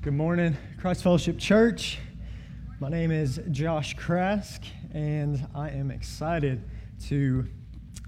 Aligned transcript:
Good 0.00 0.14
morning, 0.14 0.56
Christ 0.78 1.02
Fellowship 1.02 1.38
Church. 1.38 1.98
My 2.78 2.88
name 2.88 3.10
is 3.10 3.40
Josh 3.50 3.96
Krask, 3.96 4.62
and 4.94 5.44
I 5.56 5.70
am 5.70 5.90
excited 5.90 6.62
to 7.06 7.48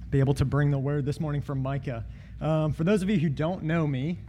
be 0.08 0.20
able 0.20 0.34
to 0.34 0.44
bring 0.44 0.70
the 0.70 0.78
word 0.78 1.04
this 1.04 1.18
morning 1.18 1.42
from 1.42 1.60
Micah. 1.60 2.04
Um, 2.40 2.72
for 2.72 2.84
those 2.84 3.02
of 3.02 3.10
you 3.10 3.18
who 3.18 3.28
don't 3.28 3.64
know 3.64 3.88
me, 3.88 4.20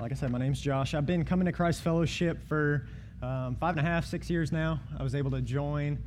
like 0.00 0.12
I 0.12 0.14
said, 0.14 0.30
my 0.30 0.38
name's 0.38 0.60
Josh. 0.60 0.94
I've 0.94 1.04
been 1.04 1.24
coming 1.24 1.46
to 1.46 1.52
Christ 1.52 1.82
Fellowship 1.82 2.46
for 2.46 2.86
um, 3.22 3.56
five 3.56 3.76
and 3.76 3.84
a 3.84 3.90
half, 3.90 4.06
six 4.06 4.30
years 4.30 4.52
now. 4.52 4.78
I 4.96 5.02
was 5.02 5.16
able 5.16 5.32
to 5.32 5.40
join 5.40 5.98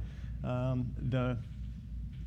um, 0.45 0.89
the 1.09 1.37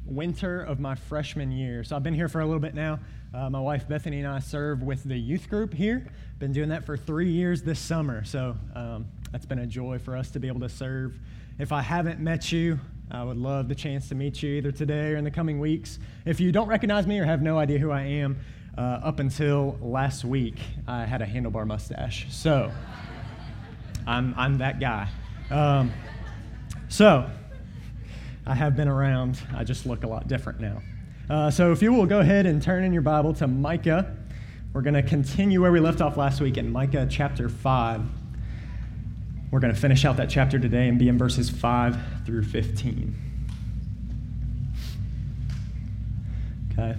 winter 0.07 0.63
of 0.63 0.81
my 0.81 0.95
freshman 0.95 1.51
year. 1.51 1.85
So 1.85 1.97
I've 1.97 2.03
been 2.03 2.15
here 2.15 2.29
for 2.29 2.41
a 2.41 2.47
little 2.47 2.61
bit 2.61 2.75
now. 2.75 2.99
Uh, 3.35 3.51
my 3.51 3.61
wife 3.61 3.89
Bethany 3.89 4.19
and 4.19 4.29
I 4.29 4.39
serve 4.39 4.83
with 4.83 5.05
the 5.05 5.17
youth 5.17 5.49
group 5.49 5.75
here. 5.75 6.07
Been 6.39 6.53
doing 6.53 6.69
that 6.71 6.85
for 6.85 6.97
three 6.97 7.31
years 7.31 7.63
this 7.63 7.79
summer. 7.79 8.25
So 8.25 8.57
um, 8.75 9.07
that's 9.33 9.47
been 9.47 9.59
a 9.59 9.67
joy 9.67 9.99
for 9.99 10.17
us 10.17 10.31
to 10.31 10.41
be 10.41 10.49
able 10.49 10.61
to 10.61 10.69
serve. 10.69 11.19
If 11.59 11.73
I 11.73 11.83
haven't 11.83 12.21
met 12.21 12.53
you, 12.53 12.79
I 13.11 13.23
would 13.23 13.37
love 13.37 13.69
the 13.69 13.75
chance 13.75 14.09
to 14.09 14.15
meet 14.15 14.43
you 14.43 14.55
either 14.55 14.73
today 14.73 15.13
or 15.13 15.17
in 15.17 15.25
the 15.25 15.31
coming 15.31 15.59
weeks. 15.61 15.99
If 16.25 16.41
you 16.41 16.53
don't 16.53 16.69
recognize 16.69 17.07
me 17.07 17.19
or 17.19 17.25
have 17.25 17.43
no 17.43 17.59
idea 17.59 17.79
who 17.79 17.91
I 17.91 18.03
am, 18.03 18.39
uh, 18.77 19.01
up 19.03 19.21
until 19.21 19.79
last 19.81 20.25
week, 20.25 20.59
I 20.87 21.05
had 21.05 21.23
a 21.23 21.27
handlebar 21.27 21.67
mustache. 21.67 22.27
So 22.31 22.71
I'm, 24.07 24.35
I'm 24.37 24.59
that 24.59 24.81
guy. 24.81 25.09
Um, 25.51 25.93
so 26.89 27.31
I 28.47 28.55
have 28.55 28.77
been 28.77 28.87
around. 28.87 29.41
I 29.55 29.65
just 29.65 29.87
look 29.87 30.05
a 30.05 30.07
lot 30.07 30.29
different 30.29 30.61
now. 30.61 30.81
Uh, 31.29 31.51
so 31.51 31.73
if 31.73 31.83
you 31.83 31.93
will 31.93 32.07
go 32.07 32.21
ahead 32.21 32.47
and 32.47 32.63
turn 32.63 32.85
in 32.85 32.93
your 32.93 33.03
Bible 33.03 33.35
to 33.35 33.49
Micah, 33.49 34.17
we're 34.73 34.83
going 34.83 34.95
to 34.95 35.03
continue 35.03 35.61
where 35.61 35.73
we 35.73 35.81
left 35.81 36.01
off 36.01 36.17
last 36.17 36.41
week 36.41 36.57
in 36.57 36.71
Micah 36.71 37.09
chapter 37.11 37.49
5. 37.49 38.03
We're 39.51 39.59
going 39.59 39.75
to 39.75 39.81
finish 39.81 40.05
out 40.05 40.17
that 40.19 40.31
chapter 40.31 40.61
today 40.61 40.87
and 40.87 40.97
be 40.97 41.09
in 41.09 41.19
verses 41.19 41.51
5 41.51 41.99
through 42.25 42.45
15. 42.45 43.17
Okay. 46.73 46.97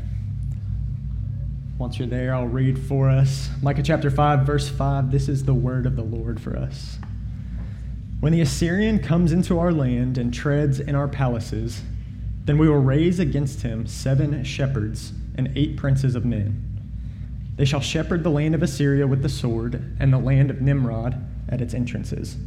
Once 1.78 1.98
you're 2.00 2.08
there, 2.08 2.34
I'll 2.34 2.48
read 2.48 2.78
for 2.78 3.10
us. 3.10 3.50
Micah 3.62 3.84
chapter 3.84 4.10
5, 4.10 4.46
verse 4.46 4.68
5. 4.68 5.12
This 5.12 5.30
is 5.30 5.46
the 5.46 5.54
word 5.54 5.86
of 5.86 5.96
the 5.96 6.04
Lord 6.04 6.42
for 6.42 6.58
us. 6.58 6.98
When 8.20 8.34
the 8.34 8.42
Assyrian 8.42 9.00
comes 9.00 9.32
into 9.32 9.60
our 9.60 9.72
land 9.72 10.18
and 10.18 10.34
treads 10.34 10.80
in 10.80 10.96
our 10.96 11.08
palaces, 11.08 11.84
then 12.46 12.58
we 12.58 12.68
will 12.68 12.80
raise 12.80 13.20
against 13.20 13.62
him 13.62 13.86
seven 13.86 14.44
shepherds 14.44 15.14
and 15.36 15.52
eight 15.56 15.78
princes 15.78 16.16
of 16.16 16.26
men. 16.26 16.64
They 17.58 17.66
shall 17.66 17.80
shepherd 17.80 18.24
the 18.24 18.32
land 18.32 18.56
of 18.56 18.64
Assyria 18.64 19.06
with 19.06 19.22
the 19.22 19.30
sword, 19.30 19.96
and 20.00 20.12
the 20.12 20.18
land 20.18 20.50
of 20.50 20.62
Nimrod 20.62 21.24
at 21.50 21.62
its 21.62 21.76
entrances. 21.76 22.38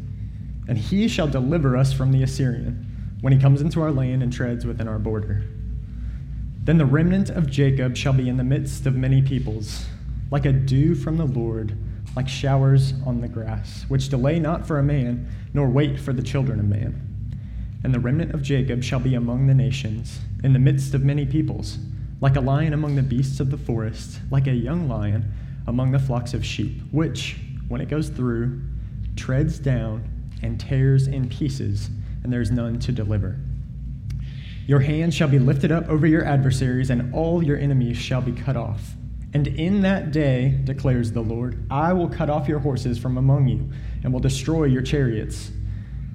And 0.69 0.77
he 0.77 1.07
shall 1.07 1.29
deliver 1.29 1.77
us 1.77 1.93
from 1.93 2.11
the 2.11 2.23
Assyrian 2.23 2.87
when 3.21 3.33
he 3.33 3.39
comes 3.39 3.61
into 3.61 3.81
our 3.81 3.93
land 3.93 4.23
and 4.23 4.33
treads 4.33 4.65
within 4.65 4.89
our 4.89 4.99
border. 4.99 5.45
Then 6.65 6.79
the 6.79 6.87
remnant 6.87 7.31
of 7.31 7.51
Jacob 7.51 7.97
shall 7.97 8.13
be 8.13 8.29
in 8.29 8.37
the 8.37 8.45
midst 8.45 8.87
of 8.87 8.97
many 8.97 9.23
peoples, 9.23 9.87
like 10.31 10.47
a 10.47 10.53
dew 10.53 10.95
from 10.95 11.17
the 11.17 11.27
Lord 11.27 11.77
like 12.17 12.29
showers 12.29 12.95
on 13.07 13.21
the 13.21 13.29
grass, 13.29 13.85
which 13.89 14.09
delay 14.09 14.39
not 14.39 14.67
for 14.67 14.79
a 14.79 14.83
man, 14.83 15.29
nor 15.55 15.69
wait 15.69 15.99
for 15.99 16.13
the 16.13 16.23
children 16.23 16.59
of 16.59 16.67
man. 16.67 17.07
And 17.83 17.95
the 17.95 18.01
remnant 18.01 18.35
of 18.35 18.43
Jacob 18.43 18.83
shall 18.83 19.01
be 19.01 19.15
among 19.15 19.47
the 19.47 19.55
nations, 19.55 20.19
in 20.43 20.53
the 20.53 20.59
midst 20.59 20.95
of 20.95 21.05
many 21.05 21.25
peoples, 21.25 21.79
like 22.21 22.37
a 22.37 22.41
lion 22.41 22.75
among 22.75 22.97
the 22.97 23.03
beasts 23.03 23.41
of 23.41 23.51
the 23.51 23.57
forest, 23.57 24.21
like 24.31 24.47
a 24.47 24.55
young 24.55 24.89
lion 24.89 25.33
among 25.67 25.93
the 25.93 25.99
flocks 25.99 26.35
of 26.35 26.45
sheep, 26.45 26.81
which, 26.91 27.39
when 27.69 27.81
it 27.81 27.89
goes 27.89 28.09
through, 28.09 28.61
treads 29.17 29.59
down 29.59 30.05
and 30.43 30.59
tears 30.59 31.07
in 31.07 31.29
pieces, 31.29 31.91
and 32.23 32.33
there 32.33 32.41
is 32.41 32.51
none 32.51 32.79
to 32.81 32.93
deliver. 32.93 33.39
Your 34.67 34.81
hand 34.81 35.15
shall 35.15 35.29
be 35.29 35.39
lifted 35.39 35.73
up 35.73 35.89
over 35.89 36.07
your 36.07 36.25
adversaries, 36.25 36.91
and 36.91 37.15
all 37.15 37.43
your 37.43 37.57
enemies 37.57 37.97
shall 37.97 38.21
be 38.21 38.33
cut 38.33 38.57
off. 38.57 38.95
And 39.33 39.47
in 39.47 39.83
that 39.83 40.11
day, 40.11 40.59
declares 40.65 41.13
the 41.13 41.21
Lord, 41.21 41.65
I 41.71 41.93
will 41.93 42.09
cut 42.09 42.31
off 42.31 42.49
your 42.49 42.59
horses 42.59 42.99
from 42.99 43.17
among 43.17 43.49
you, 43.49 43.71
and 44.03 44.13
will 44.13 44.21
destroy 44.21 44.65
your 44.65 44.83
chariots. 44.83 45.53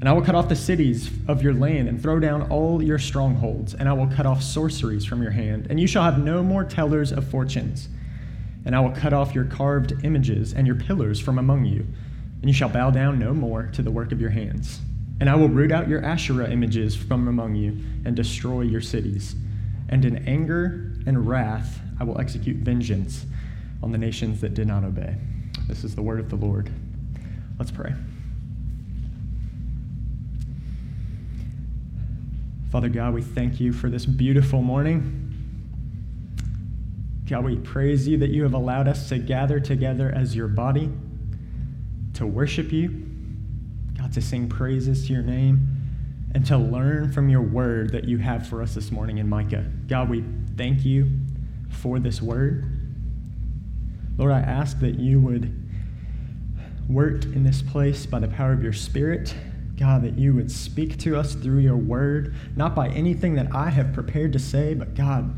And 0.01 0.09
I 0.09 0.11
will 0.11 0.21
cut 0.21 0.35
off 0.35 0.49
the 0.49 0.55
cities 0.55 1.09
of 1.27 1.41
your 1.41 1.53
land, 1.53 1.87
and 1.87 2.01
throw 2.01 2.19
down 2.19 2.49
all 2.49 2.83
your 2.83 2.99
strongholds, 2.99 3.73
and 3.73 3.87
I 3.87 3.93
will 3.93 4.07
cut 4.07 4.25
off 4.25 4.43
sorceries 4.43 5.05
from 5.05 5.21
your 5.21 5.31
hand, 5.31 5.67
and 5.69 5.79
you 5.79 5.87
shall 5.87 6.03
have 6.03 6.19
no 6.19 6.43
more 6.43 6.65
tellers 6.65 7.13
of 7.13 7.25
fortunes. 7.29 7.87
And 8.65 8.75
I 8.75 8.81
will 8.81 8.91
cut 8.91 9.13
off 9.13 9.33
your 9.33 9.45
carved 9.45 10.03
images 10.03 10.53
and 10.53 10.67
your 10.67 10.75
pillars 10.75 11.19
from 11.19 11.39
among 11.39 11.65
you, 11.65 11.85
and 12.41 12.49
you 12.49 12.53
shall 12.53 12.67
bow 12.67 12.91
down 12.91 13.17
no 13.17 13.33
more 13.33 13.69
to 13.73 13.81
the 13.81 13.91
work 13.91 14.11
of 14.11 14.19
your 14.19 14.31
hands. 14.31 14.81
And 15.21 15.29
I 15.29 15.35
will 15.35 15.47
root 15.47 15.71
out 15.71 15.87
your 15.87 16.03
Asherah 16.03 16.51
images 16.51 16.95
from 16.95 17.29
among 17.29 17.55
you, 17.55 17.77
and 18.03 18.13
destroy 18.13 18.61
your 18.61 18.81
cities. 18.81 19.35
And 19.87 20.03
in 20.03 20.27
anger 20.27 20.91
and 21.05 21.25
wrath, 21.25 21.79
I 21.99 22.03
will 22.03 22.19
execute 22.19 22.57
vengeance 22.57 23.25
on 23.81 23.91
the 23.91 23.97
nations 23.97 24.41
that 24.41 24.53
did 24.53 24.67
not 24.67 24.83
obey. 24.83 25.15
This 25.67 25.83
is 25.83 25.95
the 25.95 26.01
word 26.01 26.19
of 26.19 26.29
the 26.29 26.35
Lord. 26.35 26.69
Let's 27.57 27.71
pray. 27.71 27.93
Father 32.71 32.89
God, 32.89 33.13
we 33.13 33.21
thank 33.21 33.59
you 33.59 33.71
for 33.71 33.89
this 33.89 34.05
beautiful 34.05 34.61
morning. 34.61 35.21
God, 37.27 37.45
we 37.45 37.55
praise 37.55 38.07
you 38.07 38.17
that 38.17 38.29
you 38.29 38.43
have 38.43 38.53
allowed 38.53 38.87
us 38.87 39.09
to 39.09 39.17
gather 39.17 39.59
together 39.59 40.11
as 40.13 40.35
your 40.35 40.47
body, 40.47 40.91
to 42.15 42.27
worship 42.27 42.71
you, 42.71 43.07
God, 43.97 44.13
to 44.13 44.21
sing 44.21 44.49
praises 44.49 45.07
to 45.07 45.13
your 45.13 45.23
name, 45.23 45.67
and 46.33 46.45
to 46.47 46.57
learn 46.57 47.11
from 47.11 47.29
your 47.29 47.41
word 47.41 47.93
that 47.93 48.03
you 48.03 48.17
have 48.17 48.45
for 48.45 48.61
us 48.61 48.75
this 48.75 48.91
morning 48.91 49.19
in 49.19 49.29
Micah. 49.29 49.65
God, 49.87 50.09
we 50.09 50.23
thank 50.57 50.83
you 50.83 51.09
for 51.75 51.99
this 51.99 52.21
word. 52.21 52.65
Lord, 54.17 54.31
I 54.31 54.39
ask 54.39 54.79
that 54.79 54.99
you 54.99 55.19
would 55.19 55.61
work 56.87 57.25
in 57.25 57.43
this 57.43 57.61
place 57.61 58.05
by 58.05 58.19
the 58.19 58.27
power 58.27 58.53
of 58.53 58.63
your 58.63 58.73
Spirit. 58.73 59.35
God, 59.77 60.03
that 60.03 60.17
you 60.17 60.33
would 60.33 60.49
speak 60.49 60.97
to 60.99 61.17
us 61.17 61.35
through 61.35 61.59
your 61.59 61.75
word, 61.75 62.33
not 62.55 62.75
by 62.75 62.87
anything 62.89 63.35
that 63.35 63.53
I 63.53 63.69
have 63.69 63.91
prepared 63.91 64.31
to 64.33 64.39
say, 64.39 64.73
but 64.73 64.95
God, 64.95 65.37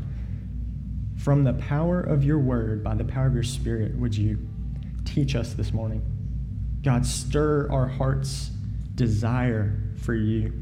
from 1.16 1.42
the 1.42 1.54
power 1.54 2.00
of 2.00 2.22
your 2.22 2.38
word, 2.38 2.84
by 2.84 2.94
the 2.94 3.04
power 3.04 3.26
of 3.26 3.34
your 3.34 3.42
Spirit, 3.42 3.96
would 3.96 4.16
you 4.16 4.38
teach 5.04 5.34
us 5.34 5.54
this 5.54 5.72
morning? 5.72 6.02
God, 6.82 7.04
stir 7.04 7.68
our 7.72 7.88
hearts' 7.88 8.52
desire 8.94 9.80
for 9.96 10.14
you. 10.14 10.52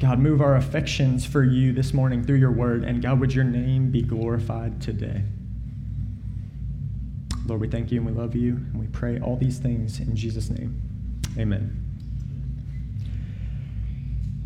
God, 0.00 0.18
move 0.18 0.40
our 0.40 0.56
affections 0.56 1.26
for 1.26 1.44
you 1.44 1.74
this 1.74 1.92
morning 1.92 2.24
through 2.24 2.38
your 2.38 2.50
word, 2.50 2.84
and 2.84 3.02
God, 3.02 3.20
would 3.20 3.34
your 3.34 3.44
name 3.44 3.90
be 3.90 4.00
glorified 4.00 4.80
today. 4.80 5.24
Lord, 7.44 7.60
we 7.60 7.68
thank 7.68 7.92
you 7.92 7.98
and 7.98 8.06
we 8.06 8.12
love 8.12 8.34
you, 8.34 8.54
and 8.54 8.80
we 8.80 8.86
pray 8.86 9.20
all 9.20 9.36
these 9.36 9.58
things 9.58 10.00
in 10.00 10.16
Jesus' 10.16 10.48
name. 10.48 10.80
Amen. 11.36 11.76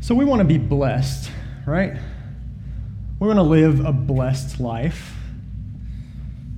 So 0.00 0.12
we 0.12 0.24
want 0.24 0.40
to 0.40 0.44
be 0.44 0.58
blessed, 0.58 1.30
right? 1.66 1.96
We 3.20 3.28
want 3.28 3.38
to 3.38 3.44
live 3.44 3.78
a 3.84 3.92
blessed 3.92 4.58
life. 4.58 5.14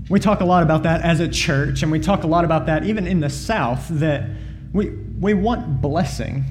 We 0.08 0.20
talk 0.20 0.40
a 0.40 0.46
lot 0.46 0.62
about 0.62 0.84
that 0.84 1.02
as 1.02 1.20
a 1.20 1.28
church, 1.28 1.82
and 1.82 1.92
we 1.92 2.00
talk 2.00 2.24
a 2.24 2.26
lot 2.26 2.46
about 2.46 2.64
that 2.66 2.84
even 2.84 3.06
in 3.06 3.20
the 3.20 3.28
South, 3.28 3.88
that 3.90 4.30
we, 4.72 4.88
we 5.20 5.34
want 5.34 5.82
blessing. 5.82 6.46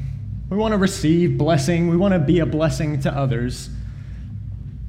We 0.50 0.58
want 0.58 0.74
to 0.74 0.78
receive 0.78 1.38
blessing. 1.38 1.90
We 1.90 1.98
want 1.98 2.14
to 2.14 2.20
be 2.20 2.40
a 2.40 2.46
blessing 2.46 3.00
to 3.02 3.12
others. 3.12 3.70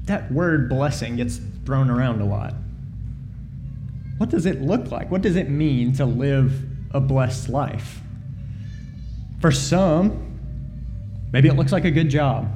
That 0.05 0.31
word 0.31 0.69
blessing 0.69 1.15
gets 1.15 1.39
thrown 1.65 1.89
around 1.89 2.21
a 2.21 2.25
lot. 2.25 2.53
What 4.17 4.29
does 4.29 4.45
it 4.45 4.61
look 4.61 4.91
like? 4.91 5.11
What 5.11 5.21
does 5.21 5.35
it 5.35 5.49
mean 5.49 5.93
to 5.93 6.05
live 6.05 6.63
a 6.91 6.99
blessed 6.99 7.49
life? 7.49 8.01
For 9.41 9.51
some, 9.51 10.39
maybe 11.31 11.47
it 11.47 11.55
looks 11.55 11.71
like 11.71 11.85
a 11.85 11.91
good 11.91 12.09
job, 12.09 12.49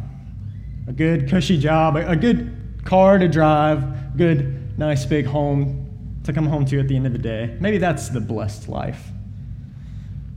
a 0.88 0.94
good 0.94 1.30
cushy 1.30 1.60
job, 1.60 1.96
a 1.96 2.16
good 2.16 2.82
car 2.86 3.18
to 3.18 3.28
drive, 3.28 4.18
good, 4.18 4.78
nice 4.78 5.06
big 5.06 5.26
home 5.26 5.88
to 6.24 6.34
come 6.34 6.46
home 6.46 6.66
to 6.66 6.80
at 6.80 6.88
the 6.88 6.96
end 6.96 7.06
of 7.06 7.14
the 7.14 7.20
day. 7.20 7.56
Maybe 7.60 7.78
that's 7.78 8.10
the 8.10 8.22
blessed 8.22 8.70
life. 8.70 9.10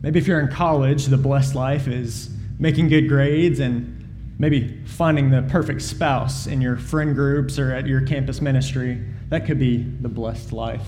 Maybe 0.03 0.19
if 0.19 0.27
you're 0.27 0.41
in 0.41 0.49
college, 0.49 1.07
the 1.07 1.17
blessed 1.17 1.55
life 1.55 1.89
is 1.89 2.34
making 2.59 2.89
good 2.89 3.09
grades 3.09 3.61
and 3.61 4.35
maybe 4.39 4.83
finding 4.87 5.31
the 5.31 5.43
perfect 5.43 5.83
spouse 5.83 6.47
in 6.47 6.61
your 6.61 6.77
friend 6.77 7.15
groups 7.15 7.59
or 7.59 7.73
at 7.73 7.87
your 7.87 8.01
campus 8.01 8.41
ministry. 8.41 9.05
That 9.29 9.47
could 9.47 9.59
be 9.59 9.83
the 9.83 10.09
blessed 10.09 10.53
life. 10.53 10.87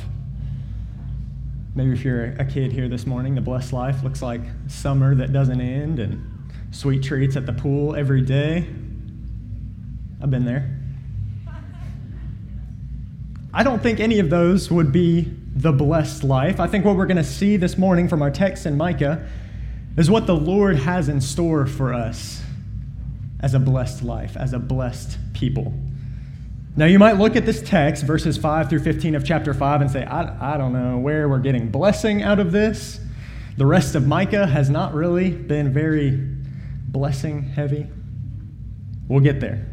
Maybe 1.74 1.92
if 1.92 2.04
you're 2.04 2.24
a 2.38 2.44
kid 2.44 2.72
here 2.72 2.88
this 2.88 3.06
morning, 3.06 3.34
the 3.34 3.40
blessed 3.40 3.72
life 3.72 4.02
looks 4.02 4.22
like 4.22 4.40
summer 4.66 5.14
that 5.14 5.32
doesn't 5.32 5.60
end 5.60 5.98
and 5.98 6.52
sweet 6.70 7.02
treats 7.02 7.36
at 7.36 7.46
the 7.46 7.52
pool 7.52 7.94
every 7.94 8.22
day. 8.22 8.66
I've 10.22 10.30
been 10.30 10.44
there. 10.44 10.72
I 13.52 13.62
don't 13.62 13.82
think 13.82 14.00
any 14.00 14.18
of 14.18 14.28
those 14.28 14.70
would 14.70 14.92
be 14.92 15.32
the 15.54 15.72
blessed 15.72 16.24
life. 16.24 16.60
I 16.60 16.66
think 16.66 16.84
what 16.84 16.96
we're 16.96 17.06
going 17.06 17.16
to 17.16 17.24
see 17.24 17.56
this 17.56 17.78
morning 17.78 18.08
from 18.08 18.20
our 18.20 18.30
text 18.30 18.66
in 18.66 18.76
Micah 18.76 19.26
is 19.96 20.10
what 20.10 20.26
the 20.26 20.36
Lord 20.36 20.76
has 20.76 21.08
in 21.08 21.20
store 21.20 21.66
for 21.66 21.94
us 21.94 22.42
as 23.40 23.54
a 23.54 23.58
blessed 23.58 24.02
life, 24.02 24.36
as 24.36 24.52
a 24.52 24.58
blessed 24.58 25.18
people. 25.32 25.72
Now, 26.76 26.84
you 26.84 26.98
might 26.98 27.16
look 27.16 27.36
at 27.36 27.46
this 27.46 27.62
text, 27.62 28.04
verses 28.04 28.36
5 28.36 28.68
through 28.68 28.80
15 28.80 29.14
of 29.14 29.24
chapter 29.24 29.54
5, 29.54 29.80
and 29.80 29.90
say, 29.90 30.04
I, 30.04 30.54
I 30.54 30.58
don't 30.58 30.74
know 30.74 30.98
where 30.98 31.26
we're 31.28 31.38
getting 31.38 31.70
blessing 31.70 32.22
out 32.22 32.38
of 32.38 32.52
this. 32.52 33.00
The 33.56 33.64
rest 33.64 33.94
of 33.94 34.06
Micah 34.06 34.46
has 34.46 34.68
not 34.68 34.92
really 34.92 35.30
been 35.30 35.72
very 35.72 36.10
blessing 36.10 37.42
heavy. 37.42 37.86
We'll 39.08 39.20
get 39.20 39.40
there. 39.40 39.66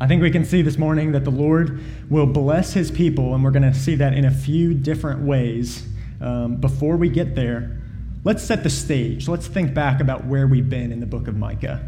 I 0.00 0.06
think 0.06 0.22
we 0.22 0.30
can 0.30 0.44
see 0.44 0.62
this 0.62 0.78
morning 0.78 1.12
that 1.12 1.24
the 1.24 1.30
Lord 1.30 1.80
will 2.08 2.26
bless 2.26 2.72
his 2.72 2.92
people, 2.92 3.34
and 3.34 3.42
we're 3.42 3.50
going 3.50 3.62
to 3.64 3.74
see 3.74 3.96
that 3.96 4.14
in 4.14 4.24
a 4.24 4.30
few 4.30 4.74
different 4.74 5.22
ways. 5.22 5.88
Um, 6.20 6.56
before 6.56 6.96
we 6.96 7.08
get 7.08 7.34
there, 7.34 7.81
let's 8.24 8.42
set 8.42 8.62
the 8.62 8.70
stage. 8.70 9.28
Let's 9.28 9.46
think 9.46 9.74
back 9.74 10.00
about 10.00 10.24
where 10.26 10.46
we've 10.46 10.68
been 10.68 10.92
in 10.92 11.00
the 11.00 11.06
book 11.06 11.28
of 11.28 11.36
Micah. 11.36 11.84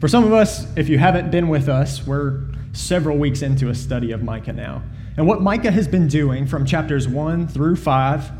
For 0.00 0.08
some 0.08 0.24
of 0.24 0.32
us, 0.32 0.66
if 0.76 0.88
you 0.88 0.98
haven't 0.98 1.30
been 1.30 1.48
with 1.48 1.68
us, 1.68 2.06
we're 2.06 2.48
several 2.72 3.18
weeks 3.18 3.42
into 3.42 3.68
a 3.68 3.74
study 3.74 4.12
of 4.12 4.22
Micah 4.22 4.52
now. 4.52 4.82
And 5.16 5.26
what 5.26 5.42
Micah 5.42 5.70
has 5.70 5.86
been 5.86 6.08
doing 6.08 6.46
from 6.46 6.64
chapters 6.64 7.06
1 7.06 7.48
through 7.48 7.76
5, 7.76 8.30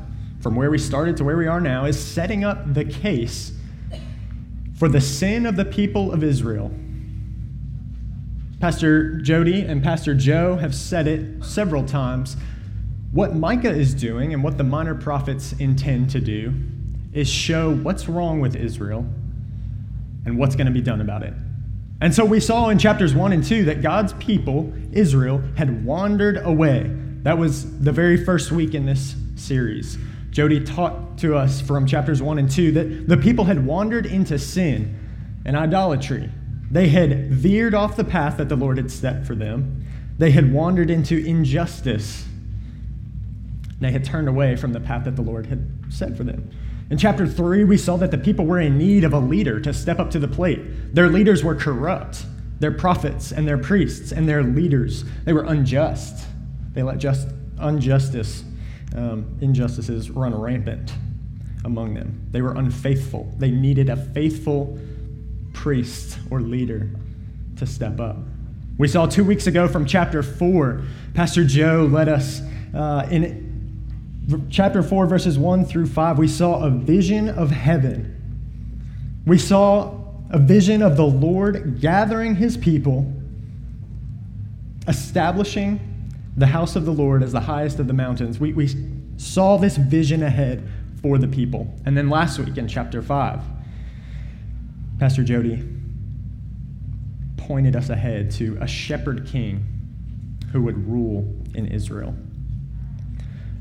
from 0.40 0.56
where 0.56 0.70
we 0.70 0.78
started 0.78 1.16
to 1.18 1.24
where 1.24 1.36
we 1.36 1.46
are 1.46 1.60
now, 1.60 1.84
is 1.84 2.02
setting 2.02 2.44
up 2.44 2.74
the 2.74 2.84
case 2.84 3.52
for 4.74 4.88
the 4.88 5.00
sin 5.00 5.46
of 5.46 5.54
the 5.54 5.64
people 5.64 6.10
of 6.12 6.24
Israel. 6.24 6.72
Pastor 8.58 9.20
Jody 9.20 9.62
and 9.62 9.82
Pastor 9.82 10.14
Joe 10.14 10.56
have 10.56 10.74
said 10.74 11.06
it 11.06 11.44
several 11.44 11.84
times. 11.84 12.36
What 13.12 13.34
Micah 13.36 13.70
is 13.70 13.94
doing 13.94 14.32
and 14.32 14.42
what 14.42 14.56
the 14.56 14.64
minor 14.64 14.94
prophets 14.94 15.52
intend 15.58 16.08
to 16.10 16.20
do 16.20 16.54
is 17.12 17.28
show 17.28 17.74
what's 17.74 18.08
wrong 18.08 18.40
with 18.40 18.56
Israel 18.56 19.06
and 20.24 20.38
what's 20.38 20.56
going 20.56 20.66
to 20.66 20.72
be 20.72 20.80
done 20.80 21.02
about 21.02 21.22
it. 21.22 21.34
And 22.00 22.14
so 22.14 22.24
we 22.24 22.40
saw 22.40 22.70
in 22.70 22.78
chapters 22.78 23.14
1 23.14 23.32
and 23.32 23.44
2 23.44 23.66
that 23.66 23.82
God's 23.82 24.14
people, 24.14 24.72
Israel, 24.92 25.42
had 25.56 25.84
wandered 25.84 26.38
away. 26.38 26.90
That 27.22 27.36
was 27.36 27.78
the 27.80 27.92
very 27.92 28.24
first 28.24 28.50
week 28.50 28.74
in 28.74 28.86
this 28.86 29.14
series. 29.36 29.98
Jody 30.30 30.64
taught 30.64 31.18
to 31.18 31.36
us 31.36 31.60
from 31.60 31.86
chapters 31.86 32.22
1 32.22 32.38
and 32.38 32.50
2 32.50 32.72
that 32.72 33.08
the 33.08 33.18
people 33.18 33.44
had 33.44 33.64
wandered 33.64 34.06
into 34.06 34.38
sin 34.38 34.98
and 35.44 35.54
idolatry. 35.54 36.30
They 36.70 36.88
had 36.88 37.30
veered 37.30 37.74
off 37.74 37.94
the 37.94 38.04
path 38.04 38.38
that 38.38 38.48
the 38.48 38.56
Lord 38.56 38.78
had 38.78 38.90
set 38.90 39.26
for 39.26 39.34
them. 39.34 39.84
They 40.16 40.30
had 40.30 40.50
wandered 40.50 40.90
into 40.90 41.18
injustice. 41.18 42.26
They 43.82 43.90
had 43.90 44.04
turned 44.04 44.28
away 44.28 44.56
from 44.56 44.72
the 44.72 44.80
path 44.80 45.04
that 45.04 45.16
the 45.16 45.22
Lord 45.22 45.46
had 45.46 45.68
set 45.90 46.16
for 46.16 46.24
them. 46.24 46.50
In 46.90 46.98
chapter 46.98 47.26
3, 47.26 47.64
we 47.64 47.76
saw 47.76 47.96
that 47.96 48.10
the 48.10 48.18
people 48.18 48.44
were 48.44 48.60
in 48.60 48.76
need 48.78 49.02
of 49.02 49.12
a 49.12 49.18
leader 49.18 49.58
to 49.60 49.72
step 49.72 49.98
up 49.98 50.10
to 50.10 50.18
the 50.18 50.28
plate. 50.28 50.94
Their 50.94 51.08
leaders 51.08 51.42
were 51.42 51.54
corrupt. 51.54 52.24
Their 52.60 52.72
prophets 52.72 53.32
and 53.32 53.48
their 53.48 53.58
priests 53.58 54.12
and 54.12 54.28
their 54.28 54.42
leaders, 54.42 55.04
they 55.24 55.32
were 55.32 55.44
unjust. 55.44 56.26
They 56.74 56.82
let 56.82 56.98
just 56.98 57.28
injustice, 57.60 58.44
um, 58.94 59.36
injustices 59.40 60.10
run 60.10 60.34
rampant 60.34 60.92
among 61.64 61.94
them. 61.94 62.28
They 62.30 62.42
were 62.42 62.54
unfaithful. 62.54 63.32
They 63.38 63.50
needed 63.50 63.88
a 63.88 63.96
faithful 63.96 64.78
priest 65.54 66.18
or 66.30 66.40
leader 66.40 66.90
to 67.56 67.66
step 67.66 68.00
up. 68.00 68.18
We 68.78 68.86
saw 68.88 69.06
two 69.06 69.24
weeks 69.24 69.46
ago 69.46 69.66
from 69.66 69.86
chapter 69.86 70.22
4, 70.22 70.82
Pastor 71.14 71.44
Joe 71.44 71.88
led 71.90 72.08
us 72.08 72.42
uh, 72.74 73.06
in 73.10 73.51
chapter 74.50 74.82
4, 74.82 75.06
verses 75.06 75.38
1 75.38 75.64
through 75.64 75.86
5, 75.86 76.18
we 76.18 76.28
saw 76.28 76.64
a 76.64 76.70
vision 76.70 77.28
of 77.28 77.50
heaven. 77.50 78.18
We 79.26 79.38
saw 79.38 79.98
a 80.30 80.38
vision 80.38 80.82
of 80.82 80.96
the 80.96 81.06
Lord 81.06 81.80
gathering 81.80 82.36
his 82.36 82.56
people, 82.56 83.12
establishing 84.88 85.80
the 86.36 86.46
house 86.46 86.76
of 86.76 86.84
the 86.84 86.92
Lord 86.92 87.22
as 87.22 87.32
the 87.32 87.40
highest 87.40 87.78
of 87.78 87.86
the 87.86 87.92
mountains. 87.92 88.40
We, 88.40 88.52
we 88.52 88.68
saw 89.16 89.58
this 89.58 89.76
vision 89.76 90.22
ahead 90.22 90.66
for 91.02 91.18
the 91.18 91.28
people. 91.28 91.72
And 91.84 91.96
then 91.96 92.08
last 92.08 92.38
week 92.38 92.56
in 92.56 92.68
chapter 92.68 93.02
5, 93.02 93.40
Pastor 94.98 95.24
Jody 95.24 95.68
pointed 97.36 97.76
us 97.76 97.90
ahead 97.90 98.30
to 98.30 98.56
a 98.60 98.66
shepherd 98.66 99.26
king 99.26 99.66
who 100.52 100.62
would 100.62 100.88
rule 100.88 101.34
in 101.54 101.66
Israel. 101.66 102.14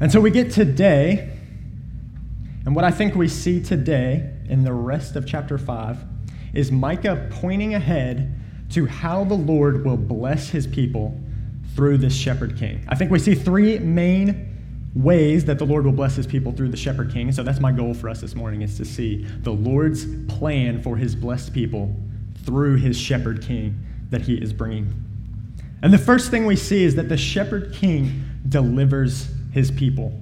And 0.02 0.12
so 0.12 0.20
we 0.20 0.32
get 0.32 0.50
today, 0.50 1.30
and 2.66 2.76
what 2.76 2.84
I 2.84 2.90
think 2.90 3.14
we 3.14 3.28
see 3.28 3.62
today 3.62 4.34
in 4.50 4.64
the 4.64 4.74
rest 4.74 5.16
of 5.16 5.28
chapter 5.28 5.60
5 5.60 6.04
is 6.56 6.72
Micah 6.72 7.28
pointing 7.30 7.76
ahead 7.76 8.34
to 8.72 8.88
how 8.88 9.24
the 9.24 9.36
Lord 9.36 9.86
will 9.86 9.98
bless 9.98 10.50
his 10.50 10.66
people 10.66 11.16
through 11.76 12.00
this 12.00 12.16
shepherd 12.16 12.58
king. 12.58 12.84
I 12.90 12.96
think 12.96 13.12
we 13.12 13.20
see 13.20 13.36
three 13.36 13.78
main 13.78 14.48
ways 14.96 15.46
that 15.46 15.60
the 15.60 15.66
Lord 15.68 15.86
will 15.86 15.92
bless 15.92 16.16
his 16.16 16.26
people 16.26 16.52
through 16.52 16.70
the 16.70 16.78
shepherd 16.78 17.14
king. 17.14 17.32
So 17.32 17.44
that's 17.44 17.60
my 17.60 17.72
goal 17.72 17.94
for 17.94 18.10
us 18.10 18.22
this 18.22 18.34
morning 18.34 18.64
is 18.64 18.78
to 18.78 18.86
see 18.86 19.24
the 19.44 19.52
Lord's 19.52 20.08
plan 20.26 20.82
for 20.82 20.98
his 20.98 21.16
blessed 21.16 21.54
people 21.54 21.96
through 22.44 22.78
his 22.78 23.00
shepherd 23.00 23.44
king 23.44 23.80
that 24.10 24.24
he 24.24 24.34
is 24.34 24.52
bringing. 24.52 24.92
And 25.84 25.94
the 25.94 26.00
first 26.00 26.32
thing 26.32 26.48
we 26.48 26.56
see 26.56 26.86
is 26.86 26.96
that 26.96 27.08
the 27.08 27.18
shepherd 27.18 27.72
king 27.72 28.24
delivers 28.50 29.30
his 29.52 29.72
people. 29.72 30.20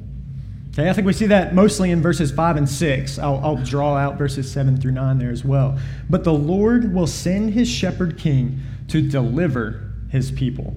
Okay, 0.71 0.89
I 0.89 0.93
think 0.93 1.07
we 1.07 1.13
see 1.13 1.25
that 1.25 1.53
mostly 1.53 1.91
in 1.91 2.01
verses 2.01 2.31
5 2.31 2.57
and 2.57 2.69
6. 2.69 3.19
I'll, 3.19 3.39
I'll 3.43 3.57
draw 3.57 3.97
out 3.97 4.17
verses 4.17 4.51
7 4.51 4.79
through 4.79 4.91
9 4.91 5.17
there 5.17 5.31
as 5.31 5.43
well. 5.43 5.77
But 6.09 6.23
the 6.23 6.33
Lord 6.33 6.93
will 6.93 7.07
send 7.07 7.53
his 7.53 7.67
shepherd 7.67 8.17
king 8.17 8.61
to 8.89 9.01
deliver 9.01 9.91
his 10.09 10.31
people. 10.31 10.75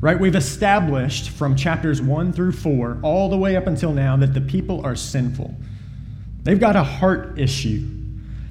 Right? 0.00 0.20
We've 0.20 0.34
established 0.34 1.30
from 1.30 1.56
chapters 1.56 2.02
1 2.02 2.34
through 2.34 2.52
4, 2.52 3.00
all 3.02 3.30
the 3.30 3.38
way 3.38 3.56
up 3.56 3.66
until 3.66 3.92
now, 3.92 4.16
that 4.18 4.34
the 4.34 4.40
people 4.40 4.84
are 4.84 4.94
sinful. 4.94 5.54
They've 6.42 6.60
got 6.60 6.76
a 6.76 6.84
heart 6.84 7.38
issue. 7.38 7.88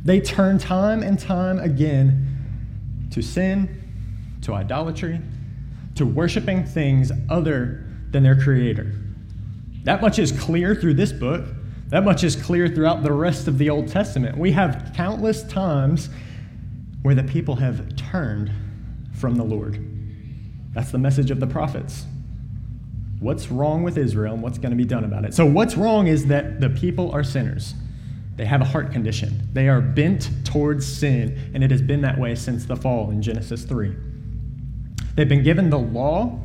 They 0.03 0.19
turn 0.19 0.57
time 0.57 1.03
and 1.03 1.19
time 1.19 1.59
again 1.59 3.07
to 3.11 3.21
sin, 3.21 3.83
to 4.41 4.53
idolatry, 4.53 5.21
to 5.95 6.05
worshiping 6.05 6.65
things 6.65 7.11
other 7.29 7.82
than 8.13 8.23
their 8.23 8.39
creator. 8.39 8.93
That 9.83 10.01
much 10.01 10.17
is 10.19 10.31
clear 10.31 10.73
through 10.73 10.93
this 10.93 11.11
book. 11.11 11.45
That 11.89 12.05
much 12.05 12.23
is 12.23 12.35
clear 12.35 12.69
throughout 12.69 13.03
the 13.03 13.11
rest 13.11 13.47
of 13.47 13.57
the 13.57 13.69
Old 13.69 13.89
Testament. 13.89 14.37
We 14.37 14.53
have 14.53 14.93
countless 14.95 15.43
times 15.43 16.09
where 17.01 17.13
the 17.13 17.23
people 17.23 17.57
have 17.57 17.95
turned 17.97 18.51
from 19.13 19.35
the 19.35 19.43
Lord. 19.43 19.85
That's 20.73 20.91
the 20.91 20.97
message 20.97 21.29
of 21.29 21.39
the 21.39 21.47
prophets. 21.47 22.05
What's 23.19 23.51
wrong 23.51 23.83
with 23.83 23.97
Israel 23.97 24.33
and 24.33 24.41
what's 24.41 24.57
going 24.57 24.71
to 24.71 24.77
be 24.77 24.85
done 24.85 25.03
about 25.03 25.25
it? 25.25 25.33
So, 25.33 25.45
what's 25.45 25.75
wrong 25.75 26.07
is 26.07 26.27
that 26.27 26.61
the 26.61 26.69
people 26.69 27.11
are 27.11 27.23
sinners. 27.23 27.73
They 28.35 28.45
have 28.45 28.61
a 28.61 28.65
heart 28.65 28.91
condition. 28.91 29.47
They 29.53 29.69
are 29.69 29.79
bent 29.79 30.29
towards 30.43 30.85
sin, 30.85 31.51
and 31.53 31.63
it 31.63 31.71
has 31.71 31.81
been 31.81 32.01
that 32.01 32.17
way 32.17 32.35
since 32.35 32.65
the 32.65 32.75
fall 32.75 33.11
in 33.11 33.21
Genesis 33.21 33.63
3. 33.63 33.95
They've 35.15 35.29
been 35.29 35.43
given 35.43 35.69
the 35.69 35.77
law 35.77 36.39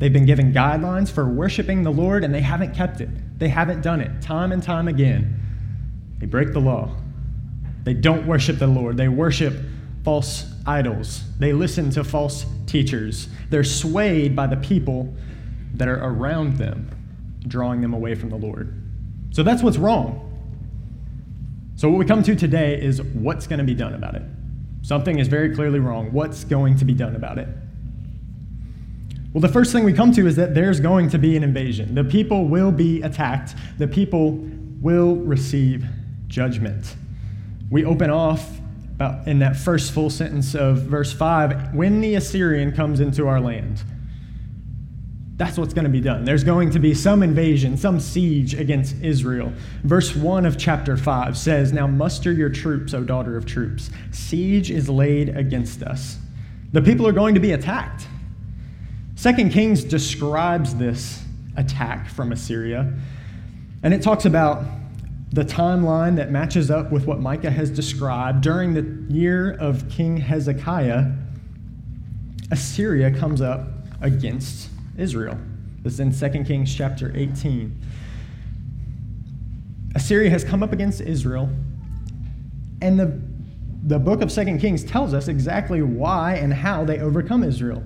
They've 0.00 0.12
been 0.12 0.24
given 0.24 0.52
guidelines 0.54 1.10
for 1.10 1.28
worshiping 1.28 1.82
the 1.82 1.92
Lord 1.92 2.24
and 2.24 2.34
they 2.34 2.40
haven't 2.40 2.74
kept 2.74 3.02
it. 3.02 3.10
They 3.38 3.48
haven't 3.48 3.82
done 3.82 4.00
it 4.00 4.22
time 4.22 4.50
and 4.50 4.62
time 4.62 4.88
again. 4.88 5.38
They 6.18 6.26
break 6.26 6.54
the 6.54 6.60
law. 6.60 6.96
They 7.84 7.92
don't 7.92 8.26
worship 8.26 8.58
the 8.58 8.66
Lord. 8.66 8.96
They 8.96 9.08
worship 9.08 9.54
false 10.02 10.50
idols. 10.66 11.22
They 11.38 11.52
listen 11.52 11.90
to 11.90 12.02
false 12.02 12.46
teachers. 12.66 13.28
They're 13.50 13.62
swayed 13.62 14.34
by 14.34 14.46
the 14.46 14.56
people 14.56 15.14
that 15.74 15.86
are 15.86 16.02
around 16.02 16.56
them, 16.56 16.90
drawing 17.46 17.82
them 17.82 17.92
away 17.92 18.14
from 18.14 18.30
the 18.30 18.36
Lord. 18.36 18.74
So 19.32 19.42
that's 19.42 19.62
what's 19.62 19.76
wrong. 19.76 20.26
So, 21.76 21.90
what 21.90 21.98
we 21.98 22.04
come 22.04 22.22
to 22.22 22.34
today 22.34 22.80
is 22.80 23.02
what's 23.02 23.46
going 23.46 23.58
to 23.58 23.64
be 23.64 23.74
done 23.74 23.94
about 23.94 24.14
it. 24.14 24.22
Something 24.82 25.18
is 25.18 25.28
very 25.28 25.54
clearly 25.54 25.78
wrong. 25.78 26.10
What's 26.12 26.44
going 26.44 26.76
to 26.76 26.84
be 26.84 26.94
done 26.94 27.16
about 27.16 27.38
it? 27.38 27.48
Well, 29.32 29.40
the 29.40 29.48
first 29.48 29.72
thing 29.72 29.84
we 29.84 29.92
come 29.92 30.10
to 30.12 30.26
is 30.26 30.34
that 30.36 30.54
there's 30.54 30.80
going 30.80 31.08
to 31.10 31.18
be 31.18 31.36
an 31.36 31.44
invasion. 31.44 31.94
The 31.94 32.02
people 32.02 32.46
will 32.46 32.72
be 32.72 33.00
attacked, 33.02 33.54
the 33.78 33.86
people 33.86 34.32
will 34.80 35.16
receive 35.16 35.84
judgment. 36.26 36.96
We 37.70 37.84
open 37.84 38.10
off 38.10 38.58
in 39.26 39.38
that 39.38 39.56
first 39.56 39.92
full 39.92 40.10
sentence 40.10 40.54
of 40.54 40.82
verse 40.82 41.12
5 41.12 41.74
when 41.74 42.00
the 42.00 42.16
Assyrian 42.16 42.72
comes 42.72 43.00
into 43.00 43.28
our 43.28 43.40
land. 43.40 43.82
That's 45.36 45.56
what's 45.56 45.72
going 45.72 45.84
to 45.84 45.90
be 45.90 46.02
done. 46.02 46.24
There's 46.24 46.44
going 46.44 46.70
to 46.72 46.78
be 46.78 46.92
some 46.92 47.22
invasion, 47.22 47.78
some 47.78 47.98
siege 47.98 48.52
against 48.52 48.96
Israel. 49.00 49.52
Verse 49.84 50.14
1 50.14 50.44
of 50.44 50.58
chapter 50.58 50.98
5 50.98 51.38
says, 51.38 51.72
Now 51.72 51.86
muster 51.86 52.30
your 52.30 52.50
troops, 52.50 52.92
O 52.92 53.02
daughter 53.02 53.38
of 53.38 53.46
troops. 53.46 53.90
Siege 54.10 54.70
is 54.70 54.90
laid 54.90 55.30
against 55.34 55.82
us. 55.82 56.18
The 56.72 56.82
people 56.82 57.06
are 57.06 57.12
going 57.12 57.34
to 57.34 57.40
be 57.40 57.52
attacked. 57.52 58.06
Second 59.20 59.50
Kings 59.50 59.84
describes 59.84 60.74
this 60.76 61.22
attack 61.54 62.08
from 62.08 62.32
Assyria, 62.32 62.90
and 63.82 63.92
it 63.92 64.00
talks 64.00 64.24
about 64.24 64.64
the 65.30 65.44
timeline 65.44 66.16
that 66.16 66.30
matches 66.30 66.70
up 66.70 66.90
with 66.90 67.06
what 67.06 67.20
Micah 67.20 67.50
has 67.50 67.68
described, 67.68 68.40
during 68.40 68.72
the 68.72 69.12
year 69.12 69.58
of 69.60 69.86
King 69.90 70.16
Hezekiah, 70.16 71.12
Assyria 72.50 73.10
comes 73.10 73.42
up 73.42 73.68
against 74.00 74.70
Israel. 74.96 75.36
This 75.82 76.00
is 76.00 76.00
in 76.00 76.32
2 76.32 76.44
Kings 76.44 76.74
chapter 76.74 77.12
18. 77.14 77.78
Assyria 79.96 80.30
has 80.30 80.44
come 80.44 80.62
up 80.62 80.72
against 80.72 81.02
Israel, 81.02 81.50
and 82.80 82.98
the, 82.98 83.20
the 83.82 83.98
book 83.98 84.22
of 84.22 84.32
2 84.32 84.56
Kings 84.56 84.82
tells 84.82 85.12
us 85.12 85.28
exactly 85.28 85.82
why 85.82 86.36
and 86.36 86.54
how 86.54 86.86
they 86.86 87.00
overcome 87.00 87.44
Israel. 87.44 87.82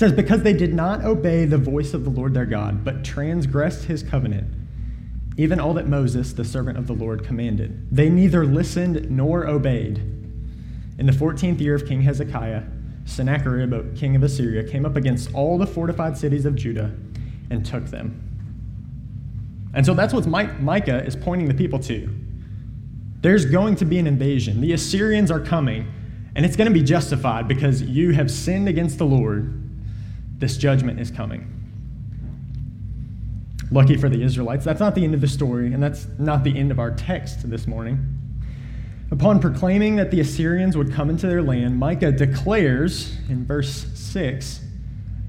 Says, 0.00 0.12
Because 0.14 0.42
they 0.42 0.54
did 0.54 0.72
not 0.72 1.04
obey 1.04 1.44
the 1.44 1.58
voice 1.58 1.92
of 1.92 2.04
the 2.04 2.10
Lord 2.10 2.32
their 2.32 2.46
God, 2.46 2.86
but 2.86 3.04
transgressed 3.04 3.84
his 3.84 4.02
covenant, 4.02 4.50
even 5.36 5.60
all 5.60 5.74
that 5.74 5.88
Moses, 5.88 6.32
the 6.32 6.42
servant 6.42 6.78
of 6.78 6.86
the 6.86 6.94
Lord, 6.94 7.22
commanded. 7.22 7.86
They 7.94 8.08
neither 8.08 8.46
listened 8.46 9.10
nor 9.10 9.46
obeyed. 9.46 9.98
In 9.98 11.04
the 11.04 11.12
14th 11.12 11.60
year 11.60 11.74
of 11.74 11.86
King 11.86 12.00
Hezekiah, 12.00 12.62
Sennacherib, 13.04 13.94
king 13.94 14.16
of 14.16 14.22
Assyria, 14.22 14.64
came 14.64 14.86
up 14.86 14.96
against 14.96 15.34
all 15.34 15.58
the 15.58 15.66
fortified 15.66 16.16
cities 16.16 16.46
of 16.46 16.54
Judah 16.54 16.90
and 17.50 17.62
took 17.66 17.84
them. 17.88 18.26
And 19.74 19.84
so 19.84 19.92
that's 19.92 20.14
what 20.14 20.26
Micah 20.26 21.04
is 21.04 21.14
pointing 21.14 21.46
the 21.46 21.52
people 21.52 21.78
to. 21.80 22.08
There's 23.20 23.44
going 23.44 23.76
to 23.76 23.84
be 23.84 23.98
an 23.98 24.06
invasion. 24.06 24.62
The 24.62 24.72
Assyrians 24.72 25.30
are 25.30 25.40
coming, 25.40 25.92
and 26.34 26.46
it's 26.46 26.56
going 26.56 26.72
to 26.72 26.72
be 26.72 26.82
justified 26.82 27.46
because 27.46 27.82
you 27.82 28.12
have 28.12 28.30
sinned 28.30 28.66
against 28.66 28.96
the 28.96 29.04
Lord. 29.04 29.58
This 30.40 30.56
judgment 30.56 30.98
is 30.98 31.10
coming. 31.10 31.46
Lucky 33.70 33.96
for 33.96 34.08
the 34.08 34.22
Israelites, 34.22 34.64
that's 34.64 34.80
not 34.80 34.94
the 34.94 35.04
end 35.04 35.14
of 35.14 35.20
the 35.20 35.28
story, 35.28 35.72
and 35.72 35.82
that's 35.82 36.06
not 36.18 36.42
the 36.42 36.58
end 36.58 36.72
of 36.72 36.80
our 36.80 36.90
text 36.90 37.48
this 37.48 37.66
morning. 37.66 38.16
Upon 39.12 39.38
proclaiming 39.38 39.96
that 39.96 40.10
the 40.10 40.20
Assyrians 40.20 40.76
would 40.76 40.92
come 40.92 41.10
into 41.10 41.26
their 41.26 41.42
land, 41.42 41.78
Micah 41.78 42.10
declares 42.10 43.16
in 43.28 43.44
verse 43.44 43.86
6 43.94 44.60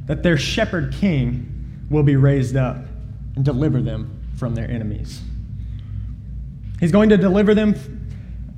that 0.05 0.23
their 0.23 0.37
shepherd 0.37 0.93
king 0.93 1.85
will 1.89 2.03
be 2.03 2.15
raised 2.15 2.55
up 2.55 2.77
and 3.35 3.43
deliver 3.43 3.81
them 3.81 4.17
from 4.37 4.55
their 4.55 4.69
enemies. 4.69 5.21
He's 6.79 6.91
going 6.91 7.09
to 7.09 7.17
deliver 7.17 7.53
them, 7.53 7.75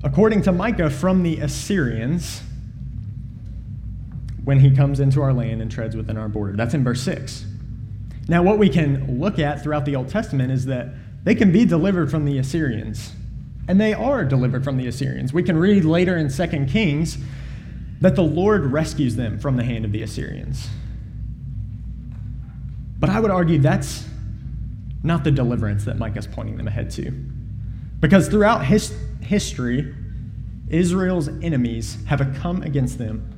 according 0.03 0.43
to 0.43 0.51
Micah, 0.51 0.89
from 0.89 1.24
the 1.24 1.39
Assyrians 1.39 2.41
when 4.43 4.59
he 4.59 4.75
comes 4.75 5.00
into 5.00 5.21
our 5.21 5.33
land 5.33 5.62
and 5.62 5.71
treads 5.71 5.95
within 5.95 6.17
our 6.17 6.27
border. 6.27 6.55
That's 6.55 6.73
in 6.73 6.83
verse 6.83 7.01
6. 7.01 7.45
Now, 8.27 8.43
what 8.43 8.57
we 8.57 8.69
can 8.69 9.19
look 9.19 9.39
at 9.39 9.63
throughout 9.63 9.85
the 9.85 9.95
Old 9.95 10.09
Testament 10.09 10.51
is 10.51 10.65
that 10.65 10.89
they 11.23 11.35
can 11.35 11.51
be 11.51 11.65
delivered 11.65 12.12
from 12.12 12.25
the 12.25 12.38
Assyrians, 12.38 13.13
and 13.67 13.79
they 13.79 13.93
are 13.93 14.25
delivered 14.25 14.63
from 14.63 14.77
the 14.77 14.88
Assyrians. 14.88 15.33
We 15.33 15.43
can 15.43 15.57
read 15.57 15.85
later 15.85 16.17
in 16.17 16.29
2 16.29 16.65
Kings 16.65 17.17
that 18.01 18.15
the 18.15 18.23
Lord 18.23 18.65
rescues 18.65 19.15
them 19.15 19.39
from 19.39 19.55
the 19.55 19.63
hand 19.63 19.85
of 19.85 19.91
the 19.91 20.03
Assyrians. 20.03 20.67
But 23.00 23.09
I 23.09 23.19
would 23.19 23.31
argue 23.31 23.59
that's 23.59 24.05
not 25.03 25.23
the 25.23 25.31
deliverance 25.31 25.85
that 25.85 25.97
Micah's 25.97 26.27
pointing 26.27 26.57
them 26.57 26.67
ahead 26.67 26.89
to. 26.91 27.12
Because 28.00 28.27
throughout 28.27 28.65
his 28.65 28.93
history, 29.21 29.93
Israel's 30.69 31.27
enemies 31.41 31.97
have 32.07 32.35
come 32.41 32.62
against 32.63 32.97
them 32.97 33.32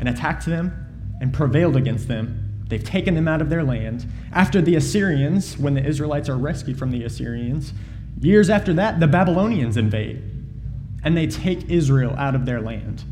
and 0.00 0.08
attacked 0.08 0.46
them 0.46 1.16
and 1.20 1.32
prevailed 1.32 1.76
against 1.76 2.08
them. 2.08 2.64
They've 2.68 2.82
taken 2.82 3.14
them 3.14 3.28
out 3.28 3.42
of 3.42 3.50
their 3.50 3.62
land. 3.62 4.06
After 4.32 4.60
the 4.62 4.74
Assyrians, 4.74 5.58
when 5.58 5.74
the 5.74 5.84
Israelites 5.84 6.28
are 6.28 6.38
rescued 6.38 6.78
from 6.78 6.90
the 6.90 7.04
Assyrians, 7.04 7.72
years 8.20 8.48
after 8.48 8.72
that, 8.74 8.98
the 8.98 9.06
Babylonians 9.06 9.76
invade 9.76 10.24
and 11.04 11.16
they 11.16 11.26
take 11.26 11.68
Israel 11.70 12.14
out 12.16 12.34
of 12.34 12.46
their 12.46 12.60
land. 12.60 13.04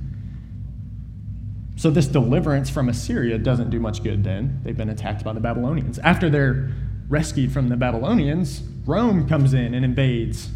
So, 1.76 1.90
this 1.90 2.09
deliverance 2.09 2.68
from 2.71 2.88
Assyria 2.88 3.38
doesn't 3.38 3.71
do 3.71 3.78
much 3.78 4.02
good 4.02 4.25
then. 4.25 4.61
They've 4.64 4.76
been 4.76 4.88
attacked 4.88 5.23
by 5.23 5.33
the 5.33 5.40
Babylonians. 5.40 5.99
After 6.00 6.28
they're 6.28 6.71
rescued 7.09 7.52
from 7.52 7.68
the 7.68 7.76
Babylonians, 7.76 8.62
Rome 8.85 9.28
comes 9.28 9.54
in 9.54 9.75
and 9.75 9.85
invades 9.85 10.50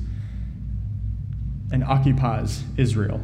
and 1.70 1.84
occupies 1.84 2.64
Israel. 2.76 3.20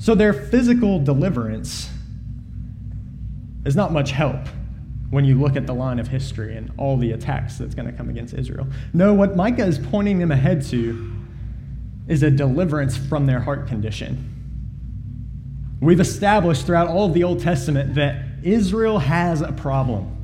So 0.00 0.14
their 0.14 0.32
physical 0.32 0.98
deliverance 0.98 1.90
is 3.66 3.76
not 3.76 3.92
much 3.92 4.12
help 4.12 4.48
when 5.10 5.26
you 5.26 5.38
look 5.38 5.56
at 5.56 5.66
the 5.66 5.74
line 5.74 5.98
of 5.98 6.08
history 6.08 6.56
and 6.56 6.72
all 6.78 6.96
the 6.96 7.12
attacks 7.12 7.58
that's 7.58 7.74
going 7.74 7.84
to 7.84 7.92
come 7.92 8.08
against 8.08 8.32
Israel. 8.32 8.66
No, 8.94 9.12
what 9.12 9.36
Micah 9.36 9.66
is 9.66 9.78
pointing 9.78 10.18
them 10.18 10.32
ahead 10.32 10.64
to 10.68 11.12
is 12.08 12.22
a 12.22 12.30
deliverance 12.30 12.96
from 12.96 13.26
their 13.26 13.40
heart 13.40 13.68
condition. 13.68 14.26
We've 15.82 16.00
established 16.00 16.64
throughout 16.64 16.88
all 16.88 17.04
of 17.04 17.12
the 17.12 17.24
Old 17.24 17.40
Testament 17.40 17.94
that 17.96 18.24
Israel 18.42 19.00
has 19.00 19.42
a 19.42 19.52
problem. 19.52 20.16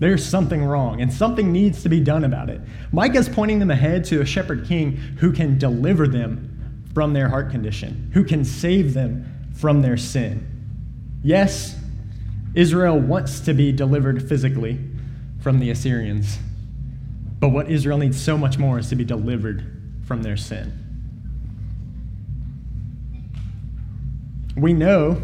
There's 0.00 0.24
something 0.24 0.64
wrong, 0.64 1.02
and 1.02 1.12
something 1.12 1.52
needs 1.52 1.84
to 1.84 1.88
be 1.88 2.00
done 2.00 2.24
about 2.24 2.50
it. 2.50 2.60
Micah's 2.90 3.28
pointing 3.28 3.60
them 3.60 3.70
ahead 3.70 4.04
to 4.06 4.22
a 4.22 4.24
shepherd 4.26 4.66
king 4.66 4.96
who 5.18 5.30
can 5.30 5.56
deliver 5.56 6.08
them 6.08 6.49
from 6.94 7.12
their 7.12 7.28
heart 7.28 7.50
condition, 7.50 8.10
who 8.14 8.24
can 8.24 8.44
save 8.44 8.94
them 8.94 9.50
from 9.54 9.82
their 9.82 9.96
sin. 9.96 10.46
Yes, 11.22 11.76
Israel 12.54 12.98
wants 12.98 13.40
to 13.40 13.54
be 13.54 13.72
delivered 13.72 14.28
physically 14.28 14.78
from 15.40 15.58
the 15.58 15.70
Assyrians, 15.70 16.38
but 17.38 17.50
what 17.50 17.70
Israel 17.70 17.98
needs 17.98 18.20
so 18.20 18.36
much 18.36 18.58
more 18.58 18.78
is 18.78 18.88
to 18.88 18.96
be 18.96 19.04
delivered 19.04 19.64
from 20.04 20.22
their 20.22 20.36
sin. 20.36 20.76
We 24.56 24.72
know 24.72 25.22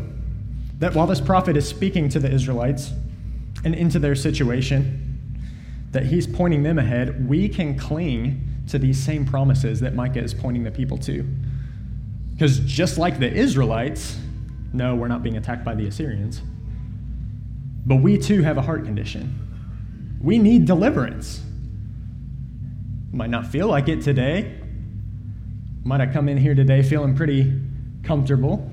that 0.78 0.94
while 0.94 1.06
this 1.06 1.20
prophet 1.20 1.56
is 1.56 1.68
speaking 1.68 2.08
to 2.10 2.18
the 2.18 2.30
Israelites, 2.30 2.92
and 3.66 3.74
into 3.74 3.98
their 3.98 4.14
situation, 4.14 5.02
that 5.90 6.06
he's 6.06 6.26
pointing 6.26 6.62
them 6.62 6.78
ahead, 6.78 7.28
we 7.28 7.48
can 7.48 7.76
cling 7.76 8.40
to 8.68 8.78
these 8.78 9.02
same 9.02 9.24
promises 9.24 9.80
that 9.80 9.94
Micah 9.94 10.22
is 10.22 10.32
pointing 10.32 10.62
the 10.62 10.70
people 10.70 10.96
to. 10.98 11.28
Because 12.36 12.58
just 12.60 12.98
like 12.98 13.18
the 13.18 13.32
Israelites, 13.32 14.18
no, 14.74 14.94
we're 14.94 15.08
not 15.08 15.22
being 15.22 15.38
attacked 15.38 15.64
by 15.64 15.74
the 15.74 15.86
Assyrians, 15.86 16.42
but 17.86 17.96
we 17.96 18.18
too 18.18 18.42
have 18.42 18.58
a 18.58 18.62
heart 18.62 18.84
condition. 18.84 20.18
We 20.20 20.36
need 20.36 20.66
deliverance. 20.66 21.42
Might 23.10 23.30
not 23.30 23.46
feel 23.46 23.68
like 23.68 23.88
it 23.88 24.02
today. 24.02 24.60
Might 25.82 26.00
have 26.00 26.12
come 26.12 26.28
in 26.28 26.36
here 26.36 26.54
today 26.54 26.82
feeling 26.82 27.16
pretty 27.16 27.58
comfortable, 28.02 28.70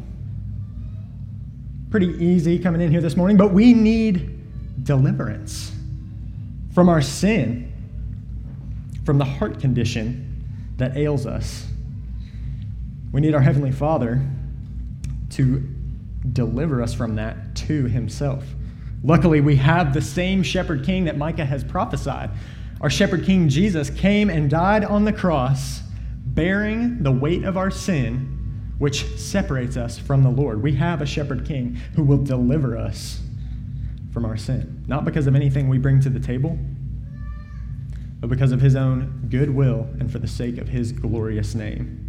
pretty 1.89 2.08
easy 2.22 2.60
coming 2.60 2.82
in 2.82 2.91
here 2.91 3.01
this 3.01 3.15
morning, 3.15 3.38
but 3.38 3.53
we 3.53 3.74
need 3.74 4.84
deliverance 4.84 5.72
from 6.74 6.89
our 6.89 7.01
sin, 7.01 7.72
from 9.05 9.20
the 9.20 9.25
heart 9.25 9.62
condition 9.62 10.74
that 10.75 10.98
ails 10.98 11.25
us. 11.25 11.65
We 13.13 13.22
need 13.22 13.36
our 13.36 13.41
Heavenly 13.41 13.72
Father 13.72 14.22
to 15.29 15.63
deliver 16.34 16.82
us 16.82 16.96
from 16.96 17.15
that 17.15 17.55
to 17.55 17.86
Himself. 17.86 18.43
Luckily, 19.03 19.39
we 19.39 19.55
have 19.58 19.93
the 19.93 20.01
same 20.01 20.41
shepherd 20.41 20.84
king 20.84 21.05
that 21.05 21.15
Micah 21.15 21.46
has 21.46 21.63
prophesied. 21.63 22.32
Our 22.82 22.89
shepherd 22.89 23.24
king 23.24 23.50
Jesus 23.50 23.91
came 23.91 24.32
and 24.32 24.50
died 24.50 24.84
on 24.84 25.05
the 25.05 25.13
cross, 25.13 25.82
bearing 26.25 27.03
the 27.03 27.12
weight 27.12 27.43
of 27.43 27.55
our 27.55 27.70
sin, 27.70 28.74
which 28.79 29.05
separates 29.17 29.77
us 29.77 30.00
from 30.00 30.24
the 30.24 30.29
Lord. 30.29 30.63
We 30.63 30.74
have 30.74 31.00
a 31.00 31.05
shepherd 31.05 31.46
king 31.46 31.75
who 31.96 32.03
will 32.03 32.24
deliver 32.24 32.75
us 32.75 33.22
from 34.12 34.25
our 34.25 34.38
sin, 34.38 34.84
not 34.88 35.05
because 35.05 35.27
of 35.27 35.36
anything 35.36 35.70
we 35.70 35.77
bring 35.77 36.00
to 36.01 36.10
the 36.10 36.20
table, 36.20 36.58
but 38.20 38.29
because 38.29 38.51
of 38.51 38.62
his 38.62 38.75
own 38.75 39.27
goodwill 39.29 39.88
and 40.00 40.12
for 40.12 40.17
the 40.17 40.27
sake 40.27 40.58
of 40.58 40.70
his 40.70 40.91
glorious 40.91 41.53
name. 41.53 42.03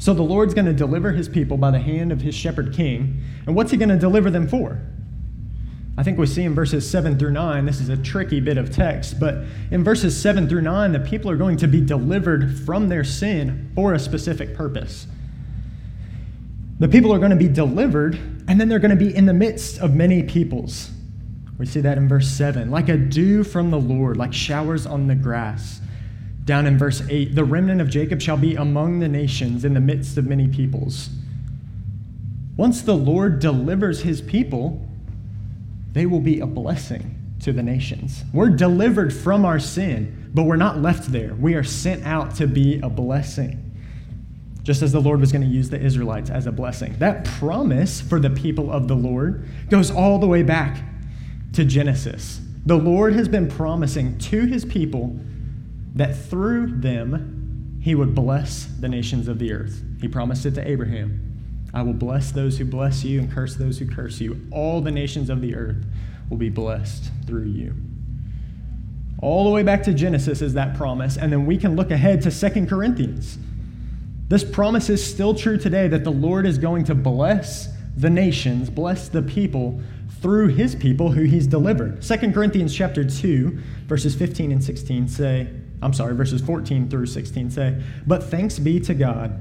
So 0.00 0.14
the 0.14 0.22
Lord's 0.22 0.54
going 0.54 0.66
to 0.66 0.72
deliver 0.72 1.12
his 1.12 1.28
people 1.28 1.58
by 1.58 1.70
the 1.70 1.78
hand 1.78 2.10
of 2.10 2.22
his 2.22 2.34
shepherd 2.34 2.72
king. 2.72 3.22
And 3.46 3.54
what's 3.54 3.70
he 3.70 3.76
going 3.76 3.90
to 3.90 3.98
deliver 3.98 4.30
them 4.30 4.48
for? 4.48 4.80
I 5.98 6.02
think 6.02 6.18
we 6.18 6.26
see 6.26 6.42
in 6.42 6.54
verses 6.54 6.88
7 6.88 7.18
through 7.18 7.32
9, 7.32 7.66
this 7.66 7.82
is 7.82 7.90
a 7.90 7.98
tricky 7.98 8.40
bit 8.40 8.56
of 8.56 8.70
text, 8.74 9.20
but 9.20 9.44
in 9.70 9.84
verses 9.84 10.18
7 10.18 10.48
through 10.48 10.62
9, 10.62 10.92
the 10.92 11.00
people 11.00 11.30
are 11.30 11.36
going 11.36 11.58
to 11.58 11.68
be 11.68 11.82
delivered 11.82 12.58
from 12.60 12.88
their 12.88 13.04
sin 13.04 13.70
for 13.74 13.92
a 13.92 13.98
specific 13.98 14.54
purpose. 14.54 15.06
The 16.78 16.88
people 16.88 17.12
are 17.12 17.18
going 17.18 17.32
to 17.32 17.36
be 17.36 17.48
delivered, 17.48 18.14
and 18.48 18.58
then 18.58 18.70
they're 18.70 18.78
going 18.78 18.96
to 18.96 19.04
be 19.04 19.14
in 19.14 19.26
the 19.26 19.34
midst 19.34 19.80
of 19.80 19.94
many 19.94 20.22
peoples. 20.22 20.90
We 21.58 21.66
see 21.66 21.82
that 21.82 21.98
in 21.98 22.08
verse 22.08 22.26
7 22.26 22.70
like 22.70 22.88
a 22.88 22.96
dew 22.96 23.44
from 23.44 23.70
the 23.70 23.78
Lord, 23.78 24.16
like 24.16 24.32
showers 24.32 24.86
on 24.86 25.08
the 25.08 25.14
grass. 25.14 25.82
Down 26.50 26.66
in 26.66 26.76
verse 26.76 27.00
8, 27.08 27.36
the 27.36 27.44
remnant 27.44 27.80
of 27.80 27.88
Jacob 27.88 28.20
shall 28.20 28.36
be 28.36 28.56
among 28.56 28.98
the 28.98 29.06
nations 29.06 29.64
in 29.64 29.72
the 29.72 29.80
midst 29.80 30.18
of 30.18 30.26
many 30.26 30.48
peoples. 30.48 31.08
Once 32.56 32.82
the 32.82 32.96
Lord 32.96 33.38
delivers 33.38 34.00
his 34.00 34.20
people, 34.20 34.84
they 35.92 36.06
will 36.06 36.18
be 36.18 36.40
a 36.40 36.46
blessing 36.46 37.14
to 37.42 37.52
the 37.52 37.62
nations. 37.62 38.24
We're 38.32 38.50
delivered 38.50 39.14
from 39.14 39.44
our 39.44 39.60
sin, 39.60 40.28
but 40.34 40.42
we're 40.42 40.56
not 40.56 40.78
left 40.78 41.12
there. 41.12 41.34
We 41.34 41.54
are 41.54 41.62
sent 41.62 42.04
out 42.04 42.34
to 42.34 42.48
be 42.48 42.80
a 42.80 42.90
blessing 42.90 43.72
just 44.64 44.82
as 44.82 44.90
the 44.90 45.00
Lord 45.00 45.20
was 45.20 45.30
going 45.30 45.42
to 45.42 45.48
use 45.48 45.70
the 45.70 45.80
Israelites 45.80 46.30
as 46.30 46.48
a 46.48 46.52
blessing. 46.52 46.96
That 46.98 47.26
promise 47.26 48.00
for 48.00 48.18
the 48.18 48.28
people 48.28 48.72
of 48.72 48.88
the 48.88 48.96
Lord 48.96 49.46
goes 49.68 49.92
all 49.92 50.18
the 50.18 50.26
way 50.26 50.42
back 50.42 50.82
to 51.52 51.64
Genesis. 51.64 52.40
The 52.66 52.76
Lord 52.76 53.12
has 53.12 53.28
been 53.28 53.48
promising 53.48 54.18
to 54.18 54.46
his 54.46 54.64
people 54.64 55.16
that 55.94 56.16
through 56.16 56.80
them 56.80 57.78
he 57.82 57.94
would 57.94 58.14
bless 58.14 58.66
the 58.66 58.88
nations 58.88 59.28
of 59.28 59.38
the 59.38 59.52
earth. 59.52 59.82
He 60.00 60.08
promised 60.08 60.46
it 60.46 60.54
to 60.54 60.68
Abraham. 60.68 61.26
I 61.72 61.82
will 61.82 61.94
bless 61.94 62.32
those 62.32 62.58
who 62.58 62.64
bless 62.64 63.04
you 63.04 63.20
and 63.20 63.30
curse 63.30 63.54
those 63.54 63.78
who 63.78 63.86
curse 63.86 64.20
you. 64.20 64.40
All 64.50 64.80
the 64.80 64.90
nations 64.90 65.30
of 65.30 65.40
the 65.40 65.54
earth 65.54 65.84
will 66.28 66.36
be 66.36 66.50
blessed 66.50 67.10
through 67.26 67.46
you. 67.46 67.74
All 69.22 69.44
the 69.44 69.50
way 69.50 69.62
back 69.62 69.82
to 69.84 69.94
Genesis 69.94 70.42
is 70.42 70.54
that 70.54 70.76
promise, 70.76 71.16
and 71.16 71.32
then 71.32 71.46
we 71.46 71.56
can 71.56 71.76
look 71.76 71.90
ahead 71.90 72.22
to 72.22 72.30
Second 72.30 72.68
Corinthians. 72.68 73.38
This 74.28 74.44
promise 74.44 74.88
is 74.88 75.04
still 75.04 75.34
true 75.34 75.58
today 75.58 75.88
that 75.88 76.04
the 76.04 76.12
Lord 76.12 76.46
is 76.46 76.56
going 76.56 76.84
to 76.84 76.94
bless 76.94 77.68
the 77.96 78.10
nations, 78.10 78.70
bless 78.70 79.08
the 79.08 79.22
people 79.22 79.80
through 80.22 80.48
his 80.48 80.74
people 80.74 81.12
who 81.12 81.22
he's 81.22 81.46
delivered. 81.46 82.02
2 82.02 82.32
Corinthians 82.32 82.74
chapter 82.74 83.04
2, 83.04 83.58
verses 83.86 84.14
15 84.14 84.52
and 84.52 84.62
16 84.62 85.08
say, 85.08 85.48
I'm 85.82 85.92
sorry, 85.92 86.14
verses 86.14 86.40
14 86.42 86.88
through 86.88 87.06
16 87.06 87.50
say, 87.50 87.82
But 88.06 88.24
thanks 88.24 88.58
be 88.58 88.80
to 88.80 88.94
God, 88.94 89.40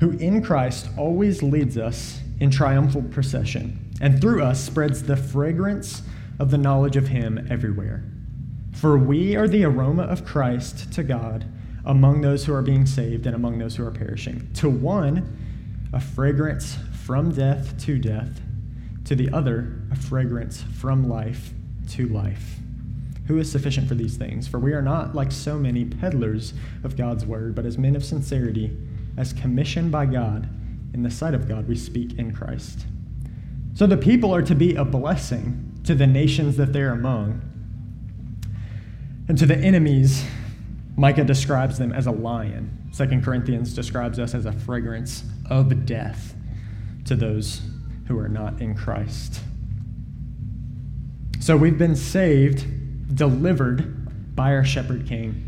who 0.00 0.10
in 0.12 0.42
Christ 0.42 0.88
always 0.96 1.42
leads 1.42 1.78
us 1.78 2.20
in 2.38 2.50
triumphal 2.50 3.02
procession, 3.02 3.78
and 4.00 4.20
through 4.20 4.42
us 4.42 4.62
spreads 4.62 5.02
the 5.02 5.16
fragrance 5.16 6.02
of 6.38 6.50
the 6.50 6.58
knowledge 6.58 6.96
of 6.96 7.08
him 7.08 7.46
everywhere. 7.50 8.02
For 8.72 8.96
we 8.98 9.36
are 9.36 9.48
the 9.48 9.64
aroma 9.64 10.04
of 10.04 10.24
Christ 10.24 10.92
to 10.94 11.02
God 11.02 11.44
among 11.84 12.20
those 12.20 12.44
who 12.44 12.54
are 12.54 12.62
being 12.62 12.86
saved 12.86 13.26
and 13.26 13.34
among 13.34 13.58
those 13.58 13.76
who 13.76 13.86
are 13.86 13.90
perishing. 13.90 14.50
To 14.54 14.70
one, 14.70 15.36
a 15.92 16.00
fragrance 16.00 16.78
from 17.04 17.32
death 17.32 17.78
to 17.84 17.98
death, 17.98 18.40
to 19.04 19.14
the 19.14 19.30
other, 19.32 19.82
a 19.90 19.96
fragrance 19.96 20.62
from 20.62 21.08
life 21.08 21.52
to 21.90 22.06
life. 22.08 22.58
Who 23.26 23.38
is 23.38 23.50
sufficient 23.50 23.88
for 23.88 23.94
these 23.94 24.16
things? 24.16 24.48
For 24.48 24.58
we 24.58 24.72
are 24.72 24.82
not 24.82 25.14
like 25.14 25.30
so 25.30 25.58
many 25.58 25.84
peddlers 25.84 26.52
of 26.82 26.96
God's 26.96 27.24
word, 27.24 27.54
but 27.54 27.64
as 27.64 27.78
men 27.78 27.94
of 27.94 28.04
sincerity, 28.04 28.76
as 29.16 29.32
commissioned 29.32 29.92
by 29.92 30.06
God, 30.06 30.48
in 30.92 31.02
the 31.02 31.10
sight 31.10 31.34
of 31.34 31.48
God, 31.48 31.68
we 31.68 31.76
speak 31.76 32.18
in 32.18 32.34
Christ. 32.34 32.86
So 33.74 33.86
the 33.86 33.96
people 33.96 34.34
are 34.34 34.42
to 34.42 34.54
be 34.54 34.74
a 34.74 34.84
blessing 34.84 35.80
to 35.84 35.94
the 35.94 36.06
nations 36.06 36.56
that 36.56 36.72
they're 36.72 36.92
among, 36.92 37.40
and 39.28 39.38
to 39.38 39.46
the 39.46 39.56
enemies 39.56 40.24
Micah 40.96 41.24
describes 41.24 41.78
them 41.78 41.92
as 41.92 42.06
a 42.06 42.10
lion. 42.10 42.88
Second 42.90 43.24
Corinthians 43.24 43.74
describes 43.74 44.18
us 44.18 44.34
as 44.34 44.44
a 44.44 44.52
fragrance 44.52 45.22
of 45.48 45.86
death 45.86 46.34
to 47.04 47.14
those 47.14 47.62
who 48.06 48.18
are 48.18 48.28
not 48.28 48.60
in 48.60 48.74
Christ. 48.74 49.40
So 51.38 51.56
we've 51.56 51.78
been 51.78 51.96
saved, 51.96 52.66
delivered 53.14 54.34
by 54.36 54.54
our 54.54 54.64
shepherd 54.64 55.06
king. 55.06 55.46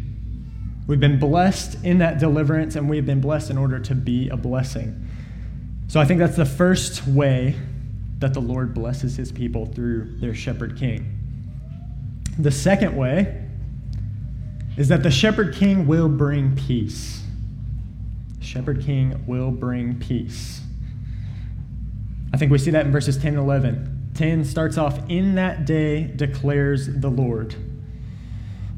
We've 0.87 1.01
been 1.01 1.19
blessed 1.19 1.85
in 1.85 1.99
that 1.99 2.19
deliverance, 2.19 2.77
and 2.77 2.89
we've 2.89 3.07
been 3.07 3.21
blessed 3.21 3.51
in 3.51 3.59
order 3.59 3.79
to 3.79 3.95
be 3.95 4.29
a 4.29 4.37
blessing. 4.37 5.09
So 5.89 6.01
I 6.01 6.05
think 6.05 6.19
that's 6.19 6.37
the 6.37 6.45
first 6.45 7.07
way 7.07 7.55
that 8.19 8.35
the 8.35 8.41
Lord 8.41 8.75
blesses 8.75 9.17
his 9.17 9.31
people 9.31 9.67
through 9.67 10.19
their 10.19 10.35
shepherd 10.35 10.79
king. 10.79 11.19
The 12.39 12.51
second 12.51 12.97
way 12.97 13.47
is 14.77 14.89
that 14.89 15.03
the 15.03 15.11
shepherd 15.11 15.55
king 15.55 15.87
will 15.87 16.09
bring 16.09 16.57
peace. 16.57 17.23
Shepherd 18.41 18.83
king 18.83 19.25
will 19.27 19.51
bring 19.51 19.99
peace. 19.99 20.61
I 22.33 22.39
think 22.39 22.51
we 22.51 22.59
see 22.59 22.71
that 22.71 22.87
in 22.87 22.93
verses 22.93 23.17
10 23.19 23.35
and 23.35 23.39
11. 23.39 23.92
10 24.15 24.45
starts 24.45 24.77
off, 24.77 24.99
In 25.09 25.35
that 25.37 25.65
day 25.65 26.05
declares 26.05 26.87
the 26.87 27.09
Lord. 27.09 27.55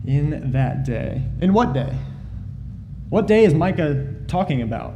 In 0.07 0.53
that 0.53 0.85
day. 0.85 1.23
In 1.40 1.53
what 1.53 1.73
day? 1.73 1.92
What 3.09 3.27
day 3.27 3.44
is 3.44 3.55
Micah 3.55 4.14
talking 4.27 4.62
about? 4.62 4.94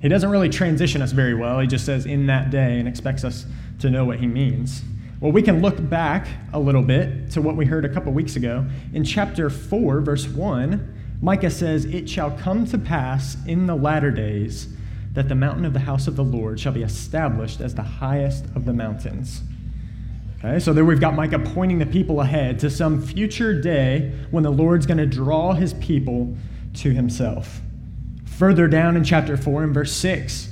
He 0.00 0.08
doesn't 0.08 0.30
really 0.30 0.48
transition 0.48 1.00
us 1.02 1.12
very 1.12 1.34
well. 1.34 1.60
He 1.60 1.66
just 1.66 1.86
says, 1.86 2.06
In 2.06 2.26
that 2.26 2.50
day, 2.50 2.78
and 2.78 2.86
expects 2.86 3.24
us 3.24 3.46
to 3.80 3.90
know 3.90 4.04
what 4.04 4.20
he 4.20 4.26
means. 4.26 4.82
Well, 5.20 5.32
we 5.32 5.42
can 5.42 5.62
look 5.62 5.88
back 5.88 6.26
a 6.52 6.60
little 6.60 6.82
bit 6.82 7.30
to 7.30 7.40
what 7.40 7.56
we 7.56 7.64
heard 7.64 7.84
a 7.84 7.88
couple 7.88 8.12
weeks 8.12 8.36
ago. 8.36 8.66
In 8.92 9.04
chapter 9.04 9.48
4, 9.48 10.00
verse 10.00 10.26
1, 10.28 11.18
Micah 11.22 11.50
says, 11.50 11.86
It 11.86 12.08
shall 12.08 12.32
come 12.32 12.66
to 12.66 12.76
pass 12.76 13.36
in 13.46 13.66
the 13.66 13.74
latter 13.74 14.10
days 14.10 14.68
that 15.14 15.28
the 15.28 15.34
mountain 15.34 15.64
of 15.64 15.72
the 15.72 15.80
house 15.80 16.06
of 16.06 16.16
the 16.16 16.24
Lord 16.24 16.60
shall 16.60 16.72
be 16.72 16.82
established 16.82 17.60
as 17.60 17.74
the 17.74 17.82
highest 17.82 18.44
of 18.54 18.66
the 18.66 18.72
mountains. 18.72 19.42
Okay, 20.44 20.58
so 20.58 20.74
there 20.74 20.84
we've 20.84 21.00
got 21.00 21.14
Micah 21.14 21.38
pointing 21.38 21.78
the 21.78 21.86
people 21.86 22.20
ahead 22.20 22.58
to 22.58 22.68
some 22.68 23.00
future 23.00 23.58
day 23.58 24.12
when 24.30 24.42
the 24.42 24.52
Lord's 24.52 24.84
going 24.84 24.98
to 24.98 25.06
draw 25.06 25.54
his 25.54 25.72
people 25.74 26.36
to 26.74 26.90
himself. 26.90 27.62
Further 28.26 28.68
down 28.68 28.94
in 28.94 29.04
chapter 29.04 29.38
4 29.38 29.62
and 29.62 29.72
verse 29.72 29.92
6, 29.92 30.50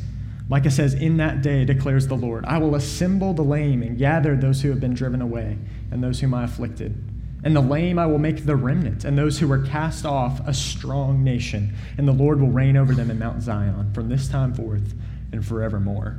Micah 0.49 0.71
says, 0.71 0.95
In 0.95 1.19
that 1.19 1.43
day 1.43 1.67
declares 1.67 2.07
the 2.07 2.15
Lord, 2.15 2.47
I 2.47 2.57
will 2.57 2.75
assemble 2.75 3.35
the 3.35 3.43
lame 3.43 3.83
and 3.83 3.99
gather 3.99 4.35
those 4.35 4.63
who 4.63 4.71
have 4.71 4.81
been 4.81 4.95
driven 4.95 5.21
away 5.21 5.59
and 5.91 6.03
those 6.03 6.21
whom 6.21 6.33
I 6.33 6.45
afflicted. 6.45 6.97
And 7.45 7.55
the 7.55 7.61
lame 7.61 7.99
I 7.99 8.07
will 8.07 8.19
make 8.19 8.47
the 8.47 8.57
remnant, 8.57 9.05
and 9.05 9.19
those 9.19 9.41
who 9.41 9.49
were 9.49 9.59
cast 9.59 10.07
off 10.07 10.41
a 10.47 10.55
strong 10.55 11.23
nation. 11.23 11.75
And 11.99 12.09
the 12.09 12.13
Lord 12.13 12.41
will 12.41 12.49
reign 12.49 12.79
over 12.79 12.95
them 12.95 13.11
in 13.11 13.19
Mount 13.19 13.43
Zion 13.43 13.93
from 13.93 14.09
this 14.09 14.27
time 14.27 14.55
forth 14.55 14.95
and 15.33 15.45
forevermore. 15.45 16.19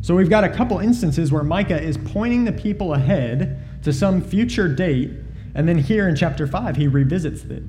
So 0.00 0.14
we've 0.14 0.30
got 0.30 0.44
a 0.44 0.48
couple 0.48 0.78
instances 0.78 1.32
where 1.32 1.42
Micah 1.42 1.80
is 1.80 1.98
pointing 1.98 2.44
the 2.44 2.52
people 2.52 2.94
ahead 2.94 3.62
to 3.82 3.92
some 3.92 4.22
future 4.22 4.68
date. 4.68 5.10
And 5.54 5.68
then 5.68 5.78
here 5.78 6.08
in 6.08 6.16
chapter 6.16 6.46
5, 6.46 6.76
he 6.76 6.86
revisits 6.86 7.44
it. 7.44 7.62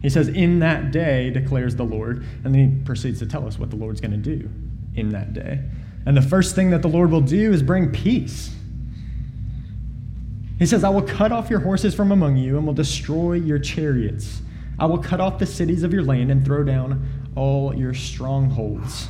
He 0.00 0.08
says, 0.08 0.28
In 0.28 0.60
that 0.60 0.92
day 0.92 1.30
declares 1.30 1.76
the 1.76 1.84
Lord. 1.84 2.24
And 2.44 2.54
then 2.54 2.54
he 2.54 2.84
proceeds 2.84 3.18
to 3.20 3.26
tell 3.26 3.46
us 3.46 3.58
what 3.58 3.70
the 3.70 3.76
Lord's 3.76 4.00
going 4.00 4.12
to 4.12 4.16
do 4.16 4.48
in 4.94 5.10
that 5.10 5.32
day. 5.32 5.60
And 6.06 6.16
the 6.16 6.22
first 6.22 6.54
thing 6.54 6.70
that 6.70 6.82
the 6.82 6.88
Lord 6.88 7.10
will 7.10 7.20
do 7.20 7.52
is 7.52 7.62
bring 7.62 7.90
peace. 7.90 8.54
He 10.58 10.66
says, 10.66 10.84
I 10.84 10.90
will 10.90 11.02
cut 11.02 11.32
off 11.32 11.50
your 11.50 11.60
horses 11.60 11.94
from 11.94 12.12
among 12.12 12.36
you 12.36 12.56
and 12.56 12.66
will 12.66 12.74
destroy 12.74 13.34
your 13.34 13.58
chariots. 13.58 14.40
I 14.78 14.86
will 14.86 14.98
cut 14.98 15.20
off 15.20 15.38
the 15.38 15.46
cities 15.46 15.82
of 15.82 15.92
your 15.92 16.02
land 16.02 16.30
and 16.30 16.44
throw 16.44 16.62
down 16.62 17.32
all 17.34 17.74
your 17.74 17.94
strongholds. 17.94 19.08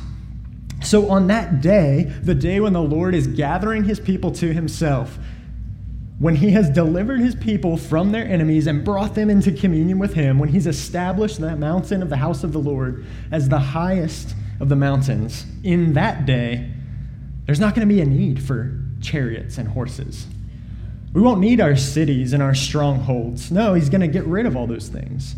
So, 0.85 1.09
on 1.09 1.27
that 1.27 1.61
day, 1.61 2.11
the 2.21 2.35
day 2.35 2.59
when 2.59 2.73
the 2.73 2.81
Lord 2.81 3.15
is 3.15 3.25
gathering 3.27 3.83
his 3.83 3.99
people 3.99 4.31
to 4.33 4.53
himself, 4.53 5.17
when 6.19 6.35
he 6.35 6.51
has 6.51 6.69
delivered 6.69 7.19
his 7.19 7.35
people 7.35 7.75
from 7.75 8.11
their 8.11 8.25
enemies 8.25 8.67
and 8.67 8.85
brought 8.85 9.15
them 9.15 9.29
into 9.29 9.51
communion 9.51 9.99
with 9.99 10.13
him, 10.13 10.39
when 10.39 10.49
he's 10.49 10.67
established 10.67 11.39
that 11.41 11.59
mountain 11.59 12.01
of 12.01 12.09
the 12.09 12.17
house 12.17 12.43
of 12.43 12.53
the 12.53 12.59
Lord 12.59 13.05
as 13.31 13.49
the 13.49 13.59
highest 13.59 14.35
of 14.59 14.69
the 14.69 14.75
mountains, 14.75 15.45
in 15.63 15.93
that 15.93 16.25
day, 16.25 16.71
there's 17.45 17.59
not 17.59 17.75
going 17.75 17.87
to 17.87 17.93
be 17.93 18.01
a 18.01 18.05
need 18.05 18.41
for 18.41 18.79
chariots 19.01 19.57
and 19.57 19.67
horses. 19.67 20.27
We 21.13 21.21
won't 21.21 21.39
need 21.39 21.61
our 21.61 21.75
cities 21.75 22.31
and 22.31 22.43
our 22.43 22.55
strongholds. 22.55 23.51
No, 23.51 23.73
he's 23.73 23.89
going 23.89 24.01
to 24.01 24.07
get 24.07 24.25
rid 24.25 24.45
of 24.45 24.55
all 24.55 24.67
those 24.67 24.87
things. 24.87 25.35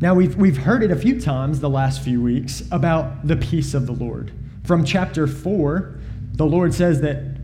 Now, 0.00 0.14
we've, 0.14 0.34
we've 0.36 0.56
heard 0.56 0.82
it 0.82 0.90
a 0.90 0.96
few 0.96 1.20
times 1.20 1.60
the 1.60 1.70
last 1.70 2.02
few 2.02 2.20
weeks 2.20 2.64
about 2.72 3.26
the 3.26 3.36
peace 3.36 3.74
of 3.74 3.86
the 3.86 3.92
Lord. 3.92 4.32
From 4.64 4.84
chapter 4.84 5.26
4, 5.26 5.98
the 6.34 6.46
Lord 6.46 6.72
says 6.72 7.00
that 7.00 7.36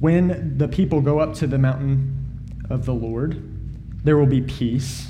when 0.00 0.58
the 0.58 0.68
people 0.68 1.00
go 1.00 1.18
up 1.18 1.34
to 1.34 1.46
the 1.46 1.58
mountain 1.58 2.14
of 2.70 2.84
the 2.84 2.94
Lord, 2.94 3.42
there 4.04 4.16
will 4.16 4.26
be 4.26 4.42
peace. 4.42 5.08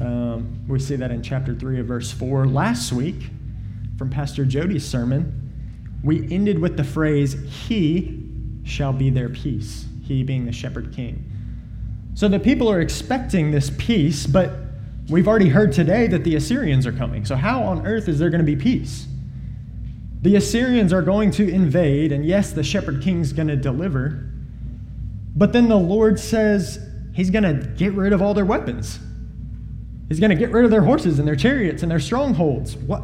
Um, 0.00 0.64
we 0.68 0.78
see 0.78 0.96
that 0.96 1.10
in 1.10 1.22
chapter 1.22 1.54
3 1.54 1.80
of 1.80 1.86
verse 1.86 2.10
4. 2.10 2.46
Last 2.46 2.92
week, 2.92 3.30
from 3.96 4.10
Pastor 4.10 4.44
Jody's 4.44 4.84
sermon, 4.84 5.38
we 6.02 6.30
ended 6.32 6.58
with 6.58 6.76
the 6.76 6.84
phrase, 6.84 7.36
He 7.68 8.24
shall 8.64 8.92
be 8.92 9.10
their 9.10 9.28
peace, 9.28 9.86
He 10.02 10.24
being 10.24 10.44
the 10.44 10.52
shepherd 10.52 10.92
king. 10.92 11.24
So 12.14 12.28
the 12.28 12.40
people 12.40 12.70
are 12.70 12.80
expecting 12.80 13.52
this 13.52 13.70
peace, 13.78 14.26
but 14.26 14.52
we've 15.08 15.28
already 15.28 15.48
heard 15.48 15.72
today 15.72 16.08
that 16.08 16.24
the 16.24 16.34
Assyrians 16.34 16.86
are 16.86 16.92
coming. 16.92 17.24
So, 17.24 17.36
how 17.36 17.62
on 17.62 17.86
earth 17.86 18.08
is 18.08 18.18
there 18.18 18.28
going 18.28 18.44
to 18.44 18.44
be 18.44 18.56
peace? 18.56 19.06
The 20.22 20.36
Assyrians 20.36 20.92
are 20.92 21.02
going 21.02 21.32
to 21.32 21.48
invade, 21.48 22.12
and 22.12 22.24
yes, 22.24 22.52
the 22.52 22.62
shepherd 22.62 23.02
king's 23.02 23.32
going 23.32 23.48
to 23.48 23.56
deliver. 23.56 24.30
But 25.34 25.52
then 25.52 25.68
the 25.68 25.76
Lord 25.76 26.18
says 26.18 26.78
he's 27.12 27.30
going 27.30 27.42
to 27.42 27.66
get 27.66 27.92
rid 27.94 28.12
of 28.12 28.22
all 28.22 28.32
their 28.32 28.44
weapons. 28.44 29.00
He's 30.08 30.20
going 30.20 30.30
to 30.30 30.36
get 30.36 30.50
rid 30.50 30.64
of 30.64 30.70
their 30.70 30.82
horses 30.82 31.18
and 31.18 31.26
their 31.26 31.36
chariots 31.36 31.82
and 31.82 31.90
their 31.90 32.00
strongholds. 32.00 32.76
What? 32.76 33.02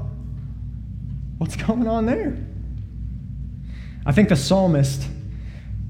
What's 1.39 1.57
going 1.57 1.89
on 1.89 2.07
there? 2.07 2.37
I 4.07 4.13
think 4.13 4.29
the 4.29 4.37
psalmist 4.37 5.03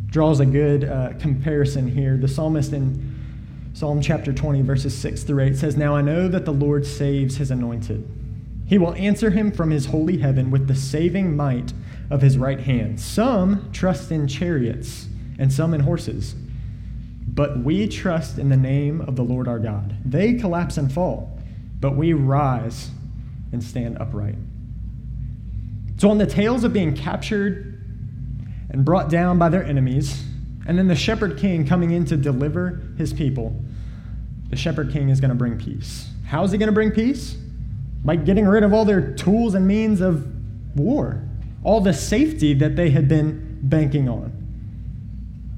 draws 0.07 0.41
a 0.41 0.47
good 0.47 0.85
uh, 0.85 1.13
comparison 1.19 1.89
here. 1.89 2.17
The 2.17 2.29
psalmist 2.29 2.73
in 2.73 3.17
Psalm 3.75 4.01
chapter 4.01 4.33
20, 4.33 4.63
verses 4.63 4.97
6 4.97 5.23
through 5.23 5.45
8 5.45 5.57
says, 5.57 5.77
Now 5.77 5.95
I 5.95 6.01
know 6.01 6.27
that 6.27 6.45
the 6.45 6.53
Lord 6.53 6.87
saves 6.87 7.37
his 7.37 7.51
anointed. 7.51 8.09
He 8.69 8.77
will 8.77 8.95
answer 8.95 9.31
him 9.31 9.51
from 9.51 9.71
his 9.71 9.87
holy 9.87 10.19
heaven 10.19 10.51
with 10.51 10.69
the 10.69 10.75
saving 10.75 11.35
might 11.35 11.73
of 12.11 12.21
his 12.21 12.37
right 12.37 12.61
hand. 12.61 13.01
Some 13.01 13.71
trust 13.73 14.13
in 14.13 14.29
chariots 14.29 15.09
and 15.39 15.51
some 15.51 15.73
in 15.73 15.81
horses, 15.81 16.35
but 17.27 17.61
we 17.61 17.89
trust 17.89 18.39
in 18.39 18.51
the 18.51 18.57
name 18.59 19.01
of 19.01 19.17
the 19.17 19.25
Lord 19.25 19.49
our 19.49 19.59
God. 19.59 19.97
They 20.05 20.35
collapse 20.35 20.77
and 20.77 20.93
fall, 20.93 21.39
but 21.81 21.97
we 21.97 22.13
rise 22.13 22.91
and 23.53 23.65
stand 23.65 23.97
upright. 23.99 24.35
So, 25.97 26.11
on 26.11 26.19
the 26.19 26.27
tales 26.27 26.63
of 26.63 26.73
being 26.75 26.95
captured 26.95 27.83
and 28.69 28.85
brought 28.85 29.09
down 29.09 29.39
by 29.39 29.49
their 29.49 29.65
enemies, 29.65 30.23
and 30.67 30.79
then 30.79 30.89
the 30.89 30.95
shepherd 30.95 31.39
king 31.39 31.67
coming 31.67 31.93
in 31.93 32.05
to 32.05 32.19
deliver 32.19 32.83
his 32.99 33.15
people, 33.15 33.59
the 34.51 34.57
shepherd 34.57 34.93
king 34.93 35.09
is 35.09 35.21
going 35.21 35.31
to 35.31 35.35
bring 35.35 35.59
peace. 35.59 36.11
How 36.27 36.45
is 36.45 36.53
he 36.53 36.59
going 36.59 36.69
to 36.69 36.75
bring 36.75 36.91
peace? 36.91 37.39
By 38.05 38.17
getting 38.17 38.47
rid 38.47 38.63
of 38.63 38.73
all 38.73 38.85
their 38.85 39.13
tools 39.15 39.55
and 39.55 39.67
means 39.67 40.01
of 40.01 40.27
war, 40.77 41.23
all 41.65 41.81
the 41.81 41.93
safety 41.93 42.55
that 42.55 42.77
they 42.77 42.91
had 42.91 43.09
been 43.09 43.59
banking 43.63 44.09
on. 44.09 44.33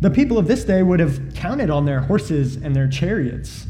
The 0.00 0.10
people 0.10 0.38
of 0.38 0.48
this 0.48 0.64
day 0.64 0.82
would 0.82 1.00
have 1.00 1.34
counted 1.34 1.70
on 1.70 1.84
their 1.84 2.00
horses 2.00 2.56
and 2.56 2.74
their 2.74 2.88
chariots. 2.88 3.66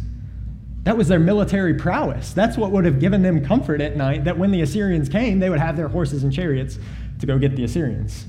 That 0.84 0.96
was 0.96 1.08
their 1.08 1.18
military 1.18 1.74
prowess. 1.74 2.32
That's 2.32 2.56
what 2.56 2.70
would 2.70 2.84
have 2.84 3.00
given 3.00 3.22
them 3.22 3.44
comfort 3.44 3.80
at 3.80 3.96
night 3.96 4.24
that 4.24 4.38
when 4.38 4.50
the 4.50 4.62
Assyrians 4.62 5.08
came, 5.08 5.40
they 5.40 5.50
would 5.50 5.58
have 5.58 5.76
their 5.76 5.88
horses 5.88 6.22
and 6.22 6.32
chariots 6.32 6.78
to 7.18 7.26
go 7.26 7.38
get 7.38 7.56
the 7.56 7.64
Assyrians. 7.64 8.26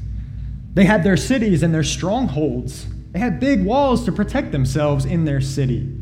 They 0.74 0.86
had 0.86 1.04
their 1.04 1.18
cities 1.18 1.64
and 1.64 1.74
their 1.74 1.84
strongholds. 1.84 2.88
They 3.12 3.20
had 3.20 3.40
big 3.40 3.64
walls 3.64 4.04
to 4.06 4.12
protect 4.12 4.52
themselves 4.52 5.06
in 5.06 5.26
their 5.26 5.42
city. 5.42 5.98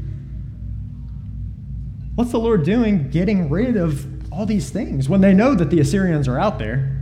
What's 2.15 2.32
the 2.32 2.39
Lord 2.39 2.63
doing 2.63 3.10
getting 3.10 3.49
rid 3.49 3.75
of 3.78 4.19
all 4.32 4.46
these 4.46 4.70
things 4.70 5.10
when 5.10 5.22
they 5.22 5.34
know 5.34 5.56
that 5.56 5.70
the 5.70 5.80
Assyrians 5.80 6.28
are 6.28 6.39
out 6.39 6.60
there? 6.60 6.96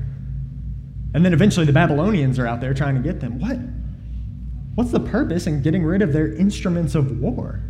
And 1.14 1.26
then 1.26 1.34
eventually 1.34 1.66
the 1.66 1.74
Babylonians 1.74 2.38
are 2.38 2.48
out 2.48 2.62
there 2.62 2.74
trying 2.74 2.96
to 2.96 3.02
get 3.02 3.20
them. 3.20 3.40
What? 3.40 3.58
What's 4.76 4.92
the 4.92 5.00
purpose 5.00 5.48
in 5.48 5.62
getting 5.62 5.84
rid 5.84 6.02
of 6.02 6.14
their 6.14 6.34
instruments 6.34 6.94
of 6.94 7.20
war? 7.20 7.62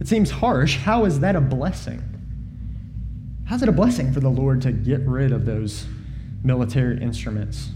It 0.00 0.06
seems 0.06 0.30
harsh. 0.30 0.76
How 0.76 1.04
is 1.04 1.20
that 1.20 1.34
a 1.34 1.40
blessing? 1.40 2.02
How's 3.46 3.62
it 3.62 3.68
a 3.68 3.72
blessing 3.72 4.12
for 4.12 4.20
the 4.20 4.28
Lord 4.28 4.62
to 4.62 4.72
get 4.72 5.00
rid 5.00 5.32
of 5.32 5.44
those 5.46 5.86
military 6.44 7.00
instruments? 7.02 7.70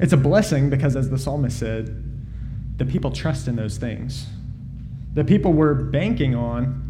It's 0.00 0.12
a 0.12 0.16
blessing 0.16 0.70
because, 0.70 0.96
as 0.96 1.10
the 1.10 1.18
psalmist 1.18 1.58
said, 1.58 2.02
the 2.78 2.86
people 2.86 3.10
trust 3.10 3.46
in 3.46 3.56
those 3.56 3.76
things. 3.76 4.26
The 5.12 5.24
people 5.24 5.52
were 5.52 5.74
banking 5.74 6.34
on 6.34 6.89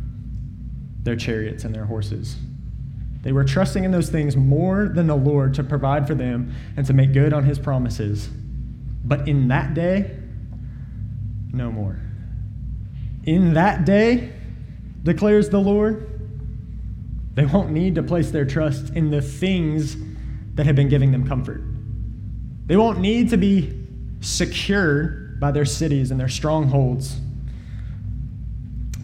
their 1.02 1.16
chariots 1.16 1.64
and 1.64 1.74
their 1.74 1.84
horses. 1.84 2.36
They 3.22 3.32
were 3.32 3.44
trusting 3.44 3.84
in 3.84 3.90
those 3.90 4.08
things 4.08 4.36
more 4.36 4.88
than 4.88 5.06
the 5.06 5.16
Lord 5.16 5.54
to 5.54 5.64
provide 5.64 6.06
for 6.06 6.14
them 6.14 6.54
and 6.76 6.86
to 6.86 6.92
make 6.92 7.12
good 7.12 7.32
on 7.32 7.44
his 7.44 7.58
promises. 7.58 8.28
But 9.04 9.28
in 9.28 9.48
that 9.48 9.74
day, 9.74 10.16
no 11.52 11.70
more. 11.70 11.98
In 13.24 13.54
that 13.54 13.84
day, 13.84 14.32
declares 15.02 15.50
the 15.50 15.58
Lord, 15.58 16.06
they 17.34 17.44
won't 17.44 17.70
need 17.70 17.94
to 17.96 18.02
place 18.02 18.30
their 18.30 18.44
trust 18.44 18.90
in 18.94 19.10
the 19.10 19.22
things 19.22 19.96
that 20.54 20.66
have 20.66 20.76
been 20.76 20.88
giving 20.88 21.12
them 21.12 21.26
comfort. 21.26 21.62
They 22.66 22.76
won't 22.76 23.00
need 23.00 23.30
to 23.30 23.36
be 23.36 23.76
secured 24.20 25.40
by 25.40 25.50
their 25.50 25.64
cities 25.64 26.10
and 26.10 26.20
their 26.20 26.28
strongholds 26.28 27.16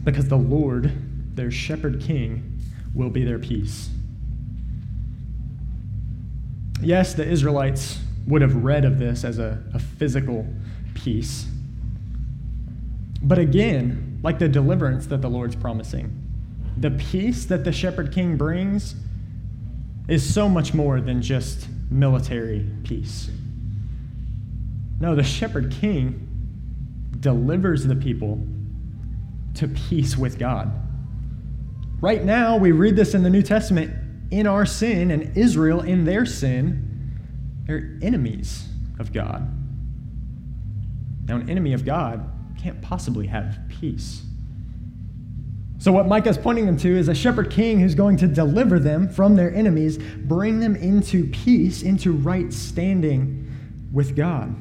because 0.05 0.29
the 0.29 0.37
Lord, 0.37 0.93
their 1.37 1.51
shepherd 1.51 2.01
king, 2.01 2.59
will 2.95 3.11
be 3.11 3.25
their 3.25 3.39
peace. 3.39 3.91
Yes, 6.83 7.15
the 7.15 7.27
Israelites 7.27 8.01
would 8.27 8.43
have 8.43 8.57
read 8.57 8.85
of 8.85 8.99
this 8.99 9.25
as 9.25 9.39
a, 9.39 9.63
a 9.73 9.79
physical 9.79 10.47
peace. 10.95 11.47
But 13.23 13.39
again, 13.39 14.19
like 14.23 14.39
the 14.39 14.49
deliverance 14.49 15.07
that 15.07 15.23
the 15.23 15.29
Lord's 15.29 15.55
promising, 15.55 16.23
the 16.77 16.91
peace 16.91 17.45
that 17.47 17.65
the 17.65 17.73
shepherd 17.73 18.13
king 18.13 18.37
brings 18.37 18.95
is 20.09 20.35
so 20.35 20.49
much 20.49 20.75
more 20.75 21.01
than 21.01 21.23
just 21.23 21.69
military 21.91 22.67
peace. 22.85 23.31
No, 25.01 25.15
the 25.15 25.25
shepherd 25.25 25.73
king 25.81 26.29
delivers 27.21 27.85
the 27.85 27.97
people 27.97 28.47
to 29.55 29.69
peace 29.69 30.17
with 30.17 30.39
God. 30.39 30.71
Right 32.01 32.25
now, 32.25 32.57
we 32.57 32.73
read 32.73 32.97
this 32.97 33.15
in 33.15 33.23
the 33.23 33.31
New 33.31 33.43
Testament 33.43 33.95
in 34.31 34.47
our 34.47 34.67
sin 34.67 35.11
and 35.11 35.37
Israel 35.37 35.81
in 35.81 36.05
their 36.05 36.27
sin, 36.27 37.15
they're 37.67 37.99
enemies 38.03 38.69
of 38.99 39.13
God. 39.13 39.49
Now, 41.27 41.37
an 41.37 41.51
enemy 41.51 41.73
of 41.73 41.85
God 41.85 42.29
can't 42.59 42.81
possibly 42.83 43.27
have 43.27 43.59
peace. 43.69 44.23
So, 45.79 45.93
what 45.93 46.07
Micah 46.07 46.31
is 46.31 46.39
pointing 46.39 46.67
them 46.67 46.77
to 46.79 46.97
is 46.97 47.09
a 47.09 47.15
shepherd 47.15 47.51
king 47.51 47.81
who's 47.81 47.95
going 47.95 48.17
to 48.19 48.27
deliver 48.27 48.79
them 48.79 49.09
from 49.09 49.37
their 49.37 49.55
enemies, 49.55 49.99
bring 49.99 50.61
them 50.61 50.75
into 50.77 51.27
peace, 51.27 51.83
into 51.83 52.13
right 52.13 52.53
standing 52.53 53.51
with 53.93 54.17
God. 54.17 54.55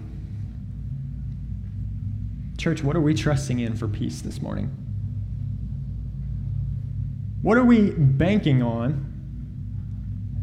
Church, 2.57 2.83
what 2.83 2.95
are 2.95 3.01
we 3.01 3.13
trusting 3.13 3.59
in 3.59 3.75
for 3.75 3.87
peace 3.87 4.21
this 4.21 4.41
morning? 4.41 4.84
What 7.45 7.59
are 7.59 7.63
we 7.63 7.91
banking 7.91 8.63
on 8.63 9.05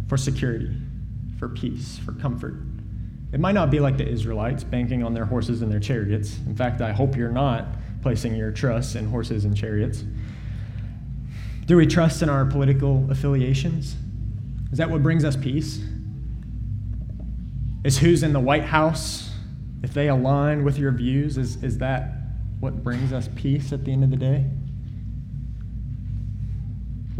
for 0.07 0.17
security, 0.17 0.71
for 1.37 1.49
peace, 1.49 1.99
for 1.99 2.13
comfort? 2.13 2.55
It 3.33 3.41
might 3.41 3.57
not 3.57 3.73
be 3.73 3.81
like 3.81 3.97
the 3.97 4.07
Israelites 4.07 4.63
banking 4.63 5.03
on 5.03 5.13
their 5.13 5.25
horses 5.25 5.63
and 5.63 5.73
their 5.73 5.81
chariots. 5.81 6.39
In 6.47 6.55
fact, 6.55 6.81
I 6.81 6.93
hope 6.93 7.17
you're 7.17 7.33
not 7.33 7.67
placing 8.03 8.37
your 8.37 8.53
trust 8.53 8.95
in 8.95 9.09
horses 9.09 9.45
and 9.45 9.57
chariots. 9.57 10.05
Do 11.67 11.77
we 11.77 11.89
trust 11.89 12.23
in 12.23 12.29
our 12.29 12.45
political 12.45 13.05
affiliations? 13.11 13.97
Is 14.71 14.79
that 14.79 14.89
what 14.89 15.03
brings 15.03 15.25
us 15.25 15.35
peace? 15.35 15.81
Is 17.83 17.99
who's 17.99 18.23
in 18.23 18.33
the 18.33 18.39
White 18.39 18.67
House, 18.67 19.29
if 19.83 19.93
they 19.93 20.07
align 20.07 20.63
with 20.63 20.79
your 20.79 20.93
views, 20.93 21.37
is, 21.37 21.65
is 21.65 21.79
that 21.79 22.13
what 22.61 22.85
brings 22.85 23.13
us 23.13 23.29
peace 23.35 23.73
at 23.73 23.85
the 23.85 23.91
end 23.91 24.05
of 24.05 24.11
the 24.11 24.17
day? 24.17 24.47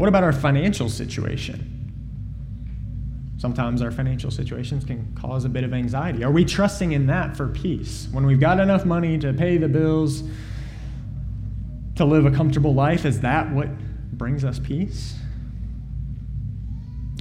What 0.03 0.09
about 0.09 0.25
our 0.25 0.33
financial 0.33 0.89
situation? 0.89 1.65
Sometimes 3.37 3.81
our 3.81 3.89
financial 3.89 4.31
situations 4.31 4.83
can 4.83 5.15
cause 5.15 5.45
a 5.45 5.49
bit 5.49 5.63
of 5.63 5.73
anxiety. 5.73 6.25
Are 6.25 6.31
we 6.31 6.43
trusting 6.43 6.91
in 6.91 7.07
that 7.07 7.37
for 7.37 7.47
peace? 7.47 8.09
When 8.11 8.25
we've 8.25 8.37
got 8.41 8.59
enough 8.59 8.83
money 8.83 9.17
to 9.19 9.31
pay 9.31 9.55
the 9.55 9.69
bills, 9.69 10.23
to 11.95 12.03
live 12.03 12.25
a 12.25 12.31
comfortable 12.31 12.73
life, 12.73 13.05
is 13.05 13.21
that 13.21 13.49
what 13.53 13.69
brings 14.11 14.43
us 14.43 14.59
peace? 14.59 15.15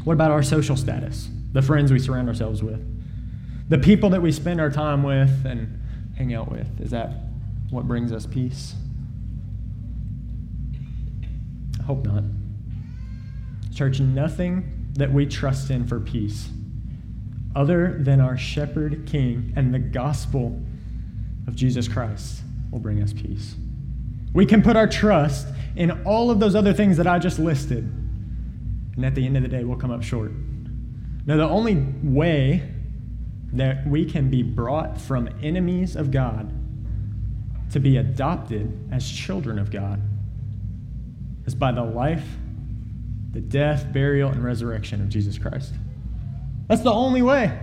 What 0.03 0.15
about 0.15 0.33
our 0.33 0.43
social 0.43 0.75
status? 0.75 1.29
The 1.53 1.63
friends 1.63 1.93
we 1.93 2.01
surround 2.01 2.27
ourselves 2.27 2.65
with? 2.65 2.85
The 3.69 3.79
people 3.79 4.11
that 4.11 4.23
we 4.23 4.33
spend 4.33 4.61
our 4.61 4.71
time 4.71 5.05
with 5.05 5.47
and 5.47 5.81
hang 6.17 6.35
out 6.35 6.51
with? 6.51 6.81
Is 6.81 6.91
that 6.91 7.13
what 7.71 7.87
brings 7.87 8.11
us 8.11 8.27
peace? 8.27 8.75
I 11.79 11.85
hope 11.85 12.05
not. 12.05 12.25
Church, 13.75 14.01
nothing 14.01 14.91
that 14.95 15.13
we 15.13 15.27
trust 15.27 15.71
in 15.71 15.87
for 15.87 15.99
peace 15.99 16.49
other 17.55 17.99
than 18.01 18.21
our 18.21 18.37
shepherd 18.37 19.07
king 19.07 19.53
and 19.57 19.73
the 19.73 19.79
gospel 19.79 20.61
of 21.47 21.55
Jesus 21.55 21.89
Christ 21.89 22.43
will 22.71 22.79
bring 22.79 23.03
us 23.03 23.13
peace. 23.13 23.55
We 24.33 24.47
can 24.47 24.63
put 24.63 24.77
our 24.77 24.87
trust 24.87 25.47
in 25.77 25.91
all 26.05 26.31
of 26.31 26.41
those 26.41 26.55
other 26.55 26.73
things 26.73 26.97
that 26.97 27.07
I 27.07 27.19
just 27.19 27.39
listed, 27.39 27.85
and 28.97 29.05
at 29.05 29.15
the 29.15 29.25
end 29.25 29.37
of 29.37 29.43
the 29.43 29.49
day, 29.49 29.65
we'll 29.65 29.79
come 29.79 29.91
up 29.91 30.03
short. 30.03 30.33
Now, 31.27 31.37
the 31.37 31.49
only 31.49 31.77
way 32.03 32.69
that 33.53 33.87
we 33.87 34.05
can 34.05 34.31
be 34.31 34.43
brought 34.43 34.99
from 34.99 35.29
enemies 35.43 35.95
of 35.97 36.11
God 36.11 36.53
to 37.73 37.81
be 37.81 37.99
adopted 37.99 38.89
as 38.91 39.09
children 39.09 39.59
of 39.59 39.71
God 39.71 40.01
is 41.47 41.55
by 41.55 41.73
the 41.73 41.83
life 41.83 42.27
the 43.33 43.41
death, 43.41 43.93
burial, 43.93 44.31
and 44.31 44.43
resurrection 44.45 45.01
of 45.01 45.09
Jesus 45.09 45.39
Christ. 45.39 45.75
That's 46.69 46.83
the 46.83 46.93
only 46.93 47.23
way. 47.23 47.59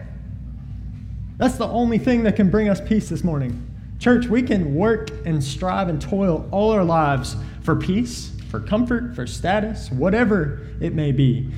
That's 1.37 1.57
the 1.57 1.67
only 1.67 1.97
thing 1.97 2.23
that 2.23 2.35
can 2.35 2.49
bring 2.49 2.69
us 2.69 2.81
peace 2.81 3.09
this 3.09 3.23
morning. 3.23 3.65
Church, 3.99 4.27
we 4.27 4.41
can 4.41 4.75
work 4.75 5.09
and 5.25 5.43
strive 5.43 5.89
and 5.89 6.01
toil 6.01 6.47
all 6.51 6.71
our 6.71 6.83
lives 6.83 7.35
for 7.61 7.75
peace, 7.75 8.31
for 8.49 8.59
comfort, 8.59 9.15
for 9.15 9.27
status, 9.27 9.91
whatever 9.91 10.67
it 10.81 10.93
may 10.93 11.11
be. 11.11 11.51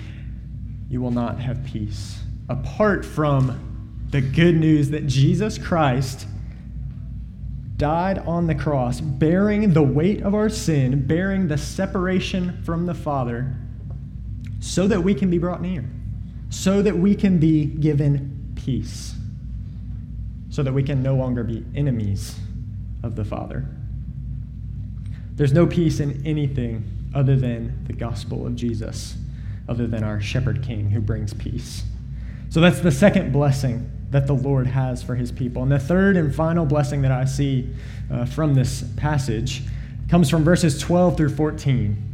You 0.90 1.02
will 1.02 1.12
not 1.12 1.40
have 1.40 1.64
peace 1.64 2.20
apart 2.50 3.06
from 3.06 4.06
the 4.10 4.22
good 4.22 4.56
news 4.56 4.90
that 4.90 5.08
Jesus 5.08 5.58
Christ 5.58 6.28
died 7.78 8.20
on 8.20 8.46
the 8.46 8.54
cross, 8.54 9.00
bearing 9.00 9.74
the 9.74 9.82
weight 9.82 10.22
of 10.22 10.36
our 10.36 10.50
sin, 10.50 11.08
bearing 11.08 11.48
the 11.48 11.58
separation 11.58 12.62
from 12.64 12.86
the 12.86 12.94
Father, 12.94 13.56
so 14.62 14.88
that 14.88 15.04
we 15.04 15.14
can 15.14 15.30
be 15.30 15.38
brought 15.38 15.62
near, 15.62 15.84
so 16.50 16.82
that 16.82 16.98
we 16.98 17.16
can 17.16 17.40
be 17.40 17.66
given 17.66 18.54
peace, 18.56 19.16
so 20.50 20.64
that 20.64 20.72
we 20.72 20.84
can 20.84 21.04
no 21.04 21.16
longer 21.16 21.44
be 21.44 21.66
enemies 21.76 22.40
of 23.04 23.16
the 23.16 23.26
Father. 23.26 23.68
There's 25.34 25.52
no 25.52 25.66
peace 25.66 26.00
in 26.00 26.26
anything 26.26 26.86
other 27.14 27.36
than 27.36 27.84
the 27.86 27.94
gospel 27.94 28.46
of 28.46 28.56
Jesus, 28.56 29.16
other 29.68 29.88
than 29.88 30.04
our 30.04 30.22
shepherd 30.22 30.64
king 30.64 30.92
who 30.92 31.02
brings 31.02 31.34
peace. 31.34 31.84
So 32.50 32.62
that's 32.62 32.82
the 32.82 32.92
second 32.92 33.34
blessing 33.34 33.90
that 34.12 34.28
the 34.28 34.34
Lord 34.34 34.68
has 34.68 35.02
for 35.02 35.16
his 35.16 35.32
people. 35.32 35.64
And 35.64 35.72
the 35.72 35.80
third 35.80 36.18
and 36.18 36.34
final 36.36 36.66
blessing 36.66 37.02
that 37.02 37.12
I 37.12 37.26
see 37.26 37.70
uh, 38.12 38.26
from 38.26 38.54
this 38.54 38.84
passage 38.98 39.64
comes 40.10 40.30
from 40.30 40.44
verses 40.44 40.78
12 40.78 41.18
through 41.18 41.30
14, 41.30 42.11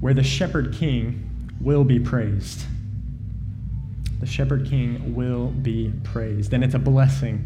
where 0.00 0.14
the 0.14 0.22
shepherd 0.22 0.74
king 0.74 1.28
will 1.60 1.84
be 1.84 2.00
praised. 2.00 2.64
The 4.20 4.26
shepherd 4.26 4.66
king 4.66 5.14
will 5.14 5.48
be 5.48 5.92
praised. 6.04 6.52
And 6.52 6.62
it's 6.62 6.74
a 6.74 6.78
blessing 6.78 7.44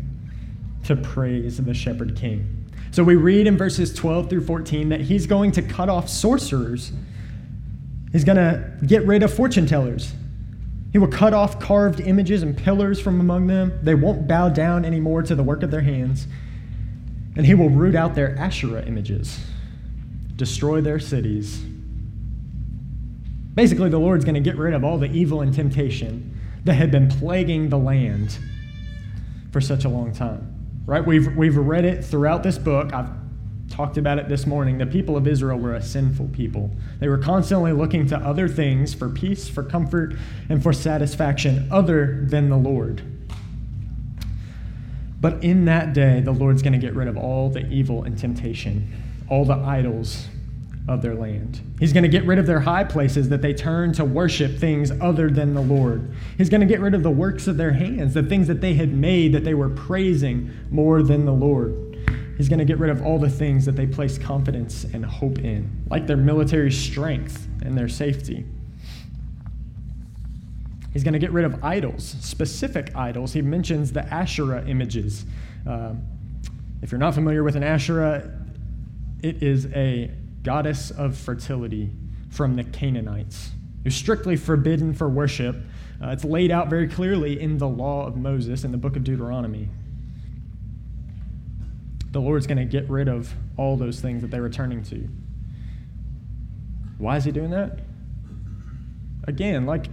to 0.84 0.96
praise 0.96 1.56
the 1.58 1.74
shepherd 1.74 2.16
king. 2.16 2.70
So 2.90 3.02
we 3.02 3.16
read 3.16 3.46
in 3.46 3.56
verses 3.56 3.92
12 3.92 4.30
through 4.30 4.44
14 4.44 4.90
that 4.90 5.00
he's 5.00 5.26
going 5.26 5.52
to 5.52 5.62
cut 5.62 5.88
off 5.88 6.08
sorcerers. 6.08 6.92
He's 8.12 8.24
going 8.24 8.36
to 8.36 8.72
get 8.86 9.04
rid 9.06 9.22
of 9.22 9.32
fortune 9.34 9.66
tellers. 9.66 10.12
He 10.92 10.98
will 10.98 11.08
cut 11.08 11.34
off 11.34 11.58
carved 11.58 12.00
images 12.00 12.44
and 12.44 12.56
pillars 12.56 13.00
from 13.00 13.18
among 13.18 13.48
them. 13.48 13.76
They 13.82 13.96
won't 13.96 14.28
bow 14.28 14.48
down 14.48 14.84
anymore 14.84 15.22
to 15.22 15.34
the 15.34 15.42
work 15.42 15.64
of 15.64 15.72
their 15.72 15.80
hands. 15.80 16.28
And 17.36 17.44
he 17.44 17.54
will 17.54 17.70
root 17.70 17.96
out 17.96 18.14
their 18.14 18.36
Asherah 18.38 18.84
images, 18.86 19.40
destroy 20.36 20.80
their 20.80 21.00
cities. 21.00 21.64
Basically, 23.54 23.88
the 23.88 23.98
Lord's 23.98 24.24
going 24.24 24.34
to 24.34 24.40
get 24.40 24.56
rid 24.56 24.74
of 24.74 24.84
all 24.84 24.98
the 24.98 25.10
evil 25.12 25.40
and 25.40 25.54
temptation 25.54 26.38
that 26.64 26.74
had 26.74 26.90
been 26.90 27.08
plaguing 27.08 27.68
the 27.68 27.78
land 27.78 28.38
for 29.52 29.60
such 29.60 29.84
a 29.84 29.88
long 29.88 30.12
time. 30.12 30.50
Right? 30.86 31.04
We've, 31.04 31.34
we've 31.36 31.56
read 31.56 31.84
it 31.84 32.04
throughout 32.04 32.42
this 32.42 32.58
book. 32.58 32.92
I've 32.92 33.10
talked 33.70 33.96
about 33.96 34.18
it 34.18 34.28
this 34.28 34.46
morning. 34.46 34.78
The 34.78 34.86
people 34.86 35.16
of 35.16 35.26
Israel 35.26 35.58
were 35.58 35.74
a 35.74 35.82
sinful 35.82 36.28
people. 36.28 36.70
They 36.98 37.08
were 37.08 37.18
constantly 37.18 37.72
looking 37.72 38.06
to 38.08 38.16
other 38.16 38.48
things 38.48 38.92
for 38.92 39.08
peace, 39.08 39.48
for 39.48 39.62
comfort, 39.62 40.14
and 40.48 40.62
for 40.62 40.72
satisfaction 40.72 41.68
other 41.70 42.24
than 42.28 42.48
the 42.48 42.56
Lord. 42.56 43.02
But 45.20 45.42
in 45.42 45.64
that 45.64 45.94
day, 45.94 46.20
the 46.20 46.32
Lord's 46.32 46.60
going 46.60 46.74
to 46.74 46.78
get 46.78 46.94
rid 46.94 47.08
of 47.08 47.16
all 47.16 47.48
the 47.48 47.66
evil 47.68 48.02
and 48.02 48.18
temptation, 48.18 48.92
all 49.28 49.44
the 49.44 49.54
idols 49.54 50.28
of 50.86 51.00
their 51.00 51.14
land. 51.14 51.60
He's 51.80 51.94
going 51.94 52.02
to 52.02 52.08
get 52.08 52.24
rid 52.24 52.38
of 52.38 52.46
their 52.46 52.60
high 52.60 52.84
places 52.84 53.30
that 53.30 53.40
they 53.40 53.54
turn 53.54 53.92
to 53.94 54.04
worship 54.04 54.58
things 54.58 54.90
other 55.00 55.30
than 55.30 55.54
the 55.54 55.62
Lord. 55.62 56.12
He's 56.36 56.50
going 56.50 56.60
to 56.60 56.66
get 56.66 56.80
rid 56.80 56.94
of 56.94 57.02
the 57.02 57.10
works 57.10 57.46
of 57.46 57.56
their 57.56 57.72
hands, 57.72 58.12
the 58.12 58.22
things 58.22 58.48
that 58.48 58.60
they 58.60 58.74
had 58.74 58.92
made 58.92 59.32
that 59.32 59.44
they 59.44 59.54
were 59.54 59.70
praising 59.70 60.50
more 60.70 61.02
than 61.02 61.24
the 61.24 61.32
Lord. 61.32 61.80
He's 62.36 62.48
going 62.48 62.58
to 62.58 62.64
get 62.66 62.78
rid 62.78 62.90
of 62.90 63.04
all 63.04 63.18
the 63.18 63.30
things 63.30 63.64
that 63.64 63.76
they 63.76 63.86
place 63.86 64.18
confidence 64.18 64.84
and 64.84 65.06
hope 65.06 65.38
in, 65.38 65.84
like 65.88 66.06
their 66.06 66.16
military 66.16 66.72
strength 66.72 67.48
and 67.62 67.78
their 67.78 67.88
safety. 67.88 68.44
He's 70.92 71.02
going 71.02 71.14
to 71.14 71.18
get 71.18 71.32
rid 71.32 71.44
of 71.44 71.64
idols, 71.64 72.14
specific 72.20 72.94
idols. 72.94 73.32
He 73.32 73.40
mentions 73.40 73.92
the 73.92 74.04
Asherah 74.12 74.64
images. 74.68 75.24
Uh, 75.66 75.94
if 76.82 76.92
you're 76.92 77.00
not 77.00 77.14
familiar 77.14 77.42
with 77.42 77.56
an 77.56 77.64
Asherah, 77.64 78.30
it 79.22 79.42
is 79.42 79.66
a 79.74 80.10
goddess 80.44 80.90
of 80.92 81.16
fertility 81.16 81.90
from 82.30 82.54
the 82.54 82.64
Canaanites. 82.64 83.50
You're 83.82 83.92
strictly 83.92 84.36
forbidden 84.36 84.94
for 84.94 85.08
worship. 85.08 85.56
Uh, 86.02 86.08
it's 86.08 86.24
laid 86.24 86.50
out 86.50 86.70
very 86.70 86.86
clearly 86.86 87.40
in 87.40 87.58
the 87.58 87.68
law 87.68 88.06
of 88.06 88.16
Moses 88.16 88.64
in 88.64 88.70
the 88.70 88.78
book 88.78 88.94
of 88.96 89.04
Deuteronomy 89.04 89.68
the 92.14 92.20
Lord's 92.20 92.46
going 92.46 92.58
to 92.58 92.64
get 92.64 92.88
rid 92.88 93.08
of 93.08 93.34
all 93.56 93.76
those 93.76 94.00
things 94.00 94.22
that 94.22 94.30
they're 94.30 94.40
returning 94.40 94.84
to. 94.84 95.08
Why 96.96 97.16
is 97.16 97.24
he 97.24 97.32
doing 97.32 97.50
that? 97.50 97.80
Again, 99.24 99.66
like, 99.66 99.86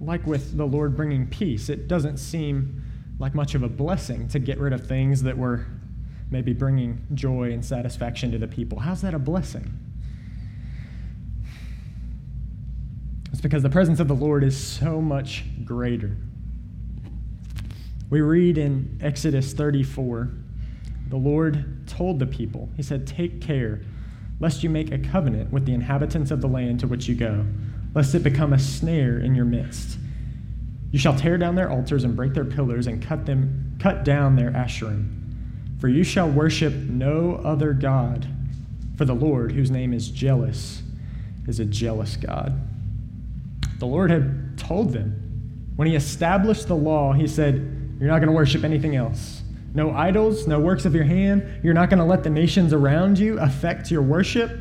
like 0.00 0.26
with 0.26 0.56
the 0.56 0.66
Lord 0.66 0.96
bringing 0.96 1.28
peace, 1.28 1.68
it 1.68 1.86
doesn't 1.86 2.16
seem 2.16 2.82
like 3.20 3.32
much 3.32 3.54
of 3.54 3.62
a 3.62 3.68
blessing 3.68 4.26
to 4.28 4.40
get 4.40 4.58
rid 4.58 4.72
of 4.72 4.88
things 4.88 5.22
that 5.22 5.38
were 5.38 5.66
maybe 6.30 6.52
bringing 6.52 7.06
joy 7.14 7.52
and 7.52 7.64
satisfaction 7.64 8.32
to 8.32 8.38
the 8.38 8.48
people. 8.48 8.78
How's 8.78 9.02
that 9.02 9.14
a 9.14 9.18
blessing? 9.18 9.78
It's 13.32 13.40
because 13.40 13.62
the 13.62 13.70
presence 13.70 14.00
of 14.00 14.08
the 14.08 14.14
Lord 14.14 14.44
is 14.44 14.56
so 14.56 15.00
much 15.00 15.44
greater. 15.64 16.16
We 18.10 18.20
read 18.20 18.58
in 18.58 18.98
Exodus 19.02 19.52
34 19.52 20.30
the 21.08 21.16
Lord 21.16 21.86
told 21.86 22.18
the 22.18 22.26
people, 22.26 22.70
He 22.76 22.82
said, 22.82 23.06
Take 23.06 23.40
care, 23.40 23.82
lest 24.40 24.62
you 24.62 24.70
make 24.70 24.90
a 24.90 24.98
covenant 24.98 25.52
with 25.52 25.66
the 25.66 25.74
inhabitants 25.74 26.30
of 26.30 26.40
the 26.40 26.48
land 26.48 26.80
to 26.80 26.86
which 26.86 27.08
you 27.08 27.14
go, 27.14 27.44
lest 27.94 28.14
it 28.14 28.22
become 28.22 28.52
a 28.52 28.58
snare 28.58 29.18
in 29.18 29.34
your 29.34 29.44
midst. 29.44 29.98
You 30.90 30.98
shall 30.98 31.16
tear 31.16 31.38
down 31.38 31.54
their 31.54 31.70
altars 31.70 32.04
and 32.04 32.16
break 32.16 32.34
their 32.34 32.44
pillars 32.44 32.86
and 32.86 33.02
cut 33.02 33.26
them 33.26 33.76
cut 33.78 34.04
down 34.04 34.36
their 34.36 34.50
asherim. 34.52 35.23
For 35.80 35.88
you 35.88 36.04
shall 36.04 36.30
worship 36.30 36.72
no 36.72 37.40
other 37.44 37.72
God, 37.72 38.26
for 38.96 39.04
the 39.04 39.14
Lord, 39.14 39.52
whose 39.52 39.70
name 39.70 39.92
is 39.92 40.08
jealous, 40.08 40.82
is 41.46 41.60
a 41.60 41.64
jealous 41.64 42.16
God. 42.16 42.58
The 43.78 43.86
Lord 43.86 44.10
had 44.10 44.56
told 44.56 44.92
them 44.92 45.20
when 45.76 45.88
he 45.88 45.96
established 45.96 46.68
the 46.68 46.76
law, 46.76 47.12
he 47.12 47.26
said, 47.26 47.54
You're 47.98 48.08
not 48.08 48.18
going 48.18 48.28
to 48.28 48.34
worship 48.34 48.64
anything 48.64 48.96
else 48.96 49.42
no 49.74 49.90
idols, 49.90 50.46
no 50.46 50.60
works 50.60 50.84
of 50.84 50.94
your 50.94 51.04
hand. 51.04 51.60
You're 51.64 51.74
not 51.74 51.90
going 51.90 51.98
to 51.98 52.04
let 52.04 52.22
the 52.22 52.30
nations 52.30 52.72
around 52.72 53.18
you 53.18 53.38
affect 53.40 53.90
your 53.90 54.02
worship 54.02 54.56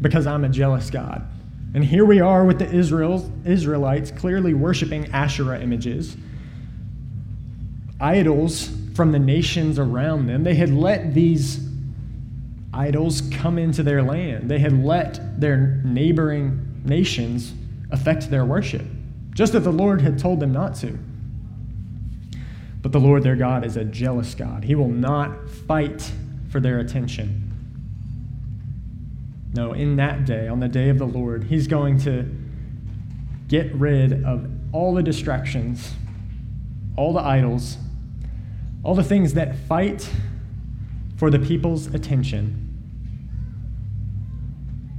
because 0.00 0.26
I'm 0.26 0.44
a 0.44 0.48
jealous 0.48 0.88
God. 0.88 1.26
And 1.74 1.84
here 1.84 2.04
we 2.04 2.20
are 2.20 2.44
with 2.44 2.60
the 2.60 2.70
Israels, 2.72 3.28
Israelites 3.44 4.12
clearly 4.12 4.54
worshiping 4.54 5.06
Asherah 5.12 5.60
images, 5.60 6.16
idols 8.00 8.68
from 8.94 9.12
the 9.12 9.18
nations 9.18 9.78
around 9.78 10.26
them. 10.26 10.44
They 10.44 10.54
had 10.54 10.70
let 10.70 11.14
these 11.14 11.68
idols 12.74 13.22
come 13.32 13.58
into 13.58 13.82
their 13.82 14.02
land, 14.02 14.50
they 14.50 14.58
had 14.58 14.72
let 14.72 15.40
their 15.40 15.80
neighboring 15.84 16.82
nations 16.84 17.52
affect 17.90 18.30
their 18.30 18.44
worship, 18.44 18.86
just 19.34 19.54
as 19.54 19.64
the 19.64 19.72
Lord 19.72 20.00
had 20.00 20.18
told 20.18 20.40
them 20.40 20.52
not 20.52 20.74
to. 20.76 20.98
But 22.80 22.92
the 22.92 23.00
Lord 23.00 23.22
their 23.22 23.36
God 23.36 23.64
is 23.64 23.76
a 23.76 23.84
jealous 23.84 24.34
God. 24.34 24.64
He 24.64 24.74
will 24.74 24.88
not 24.88 25.48
fight 25.48 26.10
for 26.50 26.60
their 26.60 26.80
attention. 26.80 27.50
No, 29.54 29.74
in 29.74 29.96
that 29.96 30.24
day, 30.24 30.48
on 30.48 30.60
the 30.60 30.68
day 30.68 30.88
of 30.88 30.98
the 30.98 31.06
Lord, 31.06 31.44
He's 31.44 31.66
going 31.66 31.98
to 32.00 32.26
get 33.48 33.72
rid 33.74 34.24
of 34.24 34.50
all 34.72 34.94
the 34.94 35.02
distractions, 35.02 35.92
all 36.96 37.12
the 37.12 37.20
idols, 37.20 37.76
all 38.84 38.94
the 38.94 39.04
things 39.04 39.34
that 39.34 39.56
fight 39.68 40.08
for 41.16 41.30
the 41.30 41.38
people's 41.38 41.86
attention. 41.94 42.68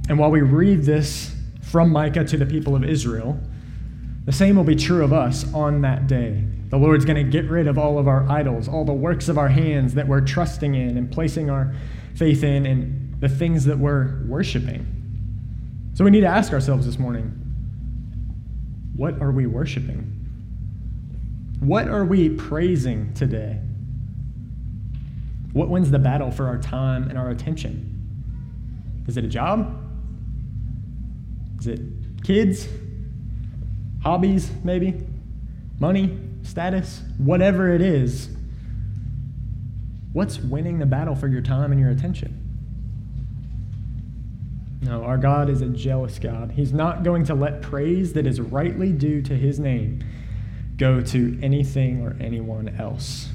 And 0.08 0.18
while 0.18 0.30
we 0.30 0.40
read 0.40 0.82
this 0.82 1.34
from 1.62 1.90
Micah 1.90 2.24
to 2.24 2.36
the 2.36 2.46
people 2.46 2.76
of 2.76 2.84
Israel, 2.84 3.38
the 4.24 4.32
same 4.32 4.56
will 4.56 4.64
be 4.64 4.76
true 4.76 5.04
of 5.04 5.12
us 5.12 5.52
on 5.52 5.82
that 5.82 6.06
day. 6.06 6.44
The 6.70 6.78
Lord's 6.78 7.04
going 7.04 7.22
to 7.24 7.30
get 7.30 7.48
rid 7.50 7.66
of 7.66 7.78
all 7.78 7.98
of 7.98 8.08
our 8.08 8.28
idols, 8.28 8.68
all 8.68 8.84
the 8.84 8.92
works 8.92 9.28
of 9.28 9.38
our 9.38 9.48
hands 9.48 9.94
that 9.94 10.08
we're 10.08 10.22
trusting 10.22 10.74
in 10.74 10.96
and 10.96 11.10
placing 11.10 11.50
our 11.50 11.74
faith 12.14 12.42
in, 12.42 12.64
and 12.64 13.20
the 13.20 13.28
things 13.28 13.64
that 13.66 13.78
we're 13.78 14.24
worshiping. 14.26 14.86
So 15.94 16.04
we 16.04 16.10
need 16.10 16.22
to 16.22 16.26
ask 16.26 16.52
ourselves 16.52 16.86
this 16.86 16.98
morning 16.98 17.40
what 18.96 19.20
are 19.20 19.32
we 19.32 19.46
worshiping? 19.46 20.10
What 21.60 21.88
are 21.88 22.04
we 22.04 22.28
praising 22.30 23.12
today? 23.14 23.58
What 25.54 25.70
wins 25.70 25.90
the 25.90 25.98
battle 25.98 26.30
for 26.30 26.46
our 26.46 26.58
time 26.58 27.08
and 27.08 27.16
our 27.16 27.30
attention? 27.30 27.90
Is 29.08 29.16
it 29.16 29.24
a 29.24 29.28
job? 29.28 29.82
Is 31.60 31.68
it 31.68 31.80
kids? 32.22 32.68
Hobbies, 34.02 34.50
maybe? 34.62 35.06
Money? 35.80 36.18
status, 36.44 37.02
whatever 37.18 37.74
it 37.74 37.80
is, 37.80 38.28
what's 40.12 40.38
winning 40.38 40.78
the 40.78 40.86
battle 40.86 41.14
for 41.14 41.26
your 41.26 41.40
time 41.40 41.72
and 41.72 41.80
your 41.80 41.90
attention? 41.90 42.40
No, 44.82 45.02
our 45.02 45.16
God 45.16 45.48
is 45.48 45.62
a 45.62 45.68
jealous 45.68 46.18
God. 46.18 46.52
He's 46.52 46.72
not 46.72 47.02
going 47.02 47.24
to 47.24 47.34
let 47.34 47.62
praise 47.62 48.12
that 48.12 48.26
is 48.26 48.40
rightly 48.40 48.92
due 48.92 49.22
to 49.22 49.34
his 49.34 49.58
name 49.58 50.04
go 50.76 51.00
to 51.00 51.38
anything 51.42 52.02
or 52.02 52.16
anyone 52.20 52.68
else. 52.78 53.30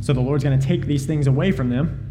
So 0.00 0.12
the 0.12 0.20
Lord's 0.20 0.42
going 0.42 0.58
to 0.58 0.66
take 0.66 0.86
these 0.86 1.06
things 1.06 1.26
away 1.26 1.52
from 1.52 1.68
them. 1.68 2.06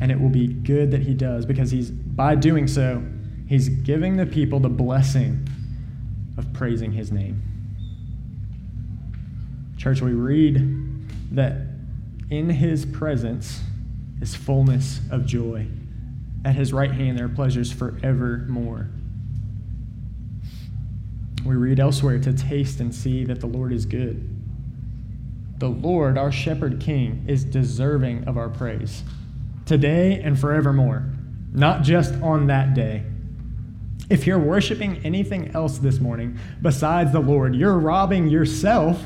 And 0.00 0.12
it 0.12 0.20
will 0.20 0.30
be 0.30 0.46
good 0.46 0.90
that 0.92 1.02
he 1.02 1.14
does 1.14 1.46
because 1.46 1.70
he's 1.70 1.90
by 1.90 2.34
doing 2.34 2.68
so, 2.68 3.02
he's 3.48 3.68
giving 3.68 4.16
the 4.16 4.26
people 4.26 4.60
the 4.60 4.68
blessing 4.68 5.48
of 6.36 6.52
praising 6.52 6.92
his 6.92 7.10
name. 7.10 7.42
Church, 9.78 10.00
we 10.00 10.12
read 10.12 10.58
that 11.32 11.62
in 12.30 12.50
his 12.50 12.84
presence 12.84 13.60
is 14.20 14.34
fullness 14.34 15.00
of 15.10 15.26
joy. 15.26 15.66
At 16.44 16.54
his 16.54 16.72
right 16.72 16.90
hand 16.90 17.18
there 17.18 17.26
are 17.26 17.30
pleasures 17.30 17.72
forevermore. 17.72 18.88
We 21.44 21.54
read 21.54 21.80
elsewhere 21.80 22.18
to 22.18 22.32
taste 22.32 22.80
and 22.80 22.94
see 22.94 23.24
that 23.24 23.40
the 23.40 23.46
Lord 23.46 23.72
is 23.72 23.86
good. 23.86 24.35
The 25.58 25.68
Lord, 25.68 26.18
our 26.18 26.30
shepherd 26.30 26.80
king, 26.80 27.24
is 27.26 27.44
deserving 27.44 28.24
of 28.24 28.36
our 28.36 28.48
praise 28.48 29.02
today 29.64 30.20
and 30.20 30.38
forevermore, 30.38 31.04
not 31.52 31.82
just 31.82 32.14
on 32.22 32.46
that 32.46 32.74
day. 32.74 33.04
If 34.08 34.26
you're 34.26 34.38
worshiping 34.38 35.00
anything 35.04 35.50
else 35.54 35.78
this 35.78 35.98
morning 35.98 36.38
besides 36.62 37.12
the 37.12 37.20
Lord, 37.20 37.56
you're 37.56 37.78
robbing 37.78 38.28
yourself 38.28 39.02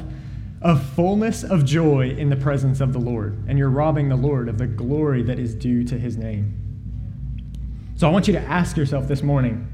of 0.61 0.83
fullness 0.91 1.43
of 1.43 1.65
joy 1.65 2.11
in 2.11 2.29
the 2.29 2.37
presence 2.37 2.81
of 2.81 2.93
the 2.93 2.99
Lord, 2.99 3.43
and 3.49 3.59
you're 3.59 3.71
robbing 3.71 4.11
the 4.11 4.17
Lord 4.17 4.49
of 4.49 4.59
the 4.59 4.67
glory 4.67 5.23
that 5.23 5.39
is 5.39 5.55
due 5.55 5.85
to 5.85 5.99
his 5.99 6.19
name. 6.19 6.57
So 7.97 8.07
I 8.07 8.11
want 8.11 8.27
you 8.27 8.35
to 8.35 8.41
ask 8.41 8.77
yourself 8.77 9.09
this 9.09 9.23
morning 9.23 9.67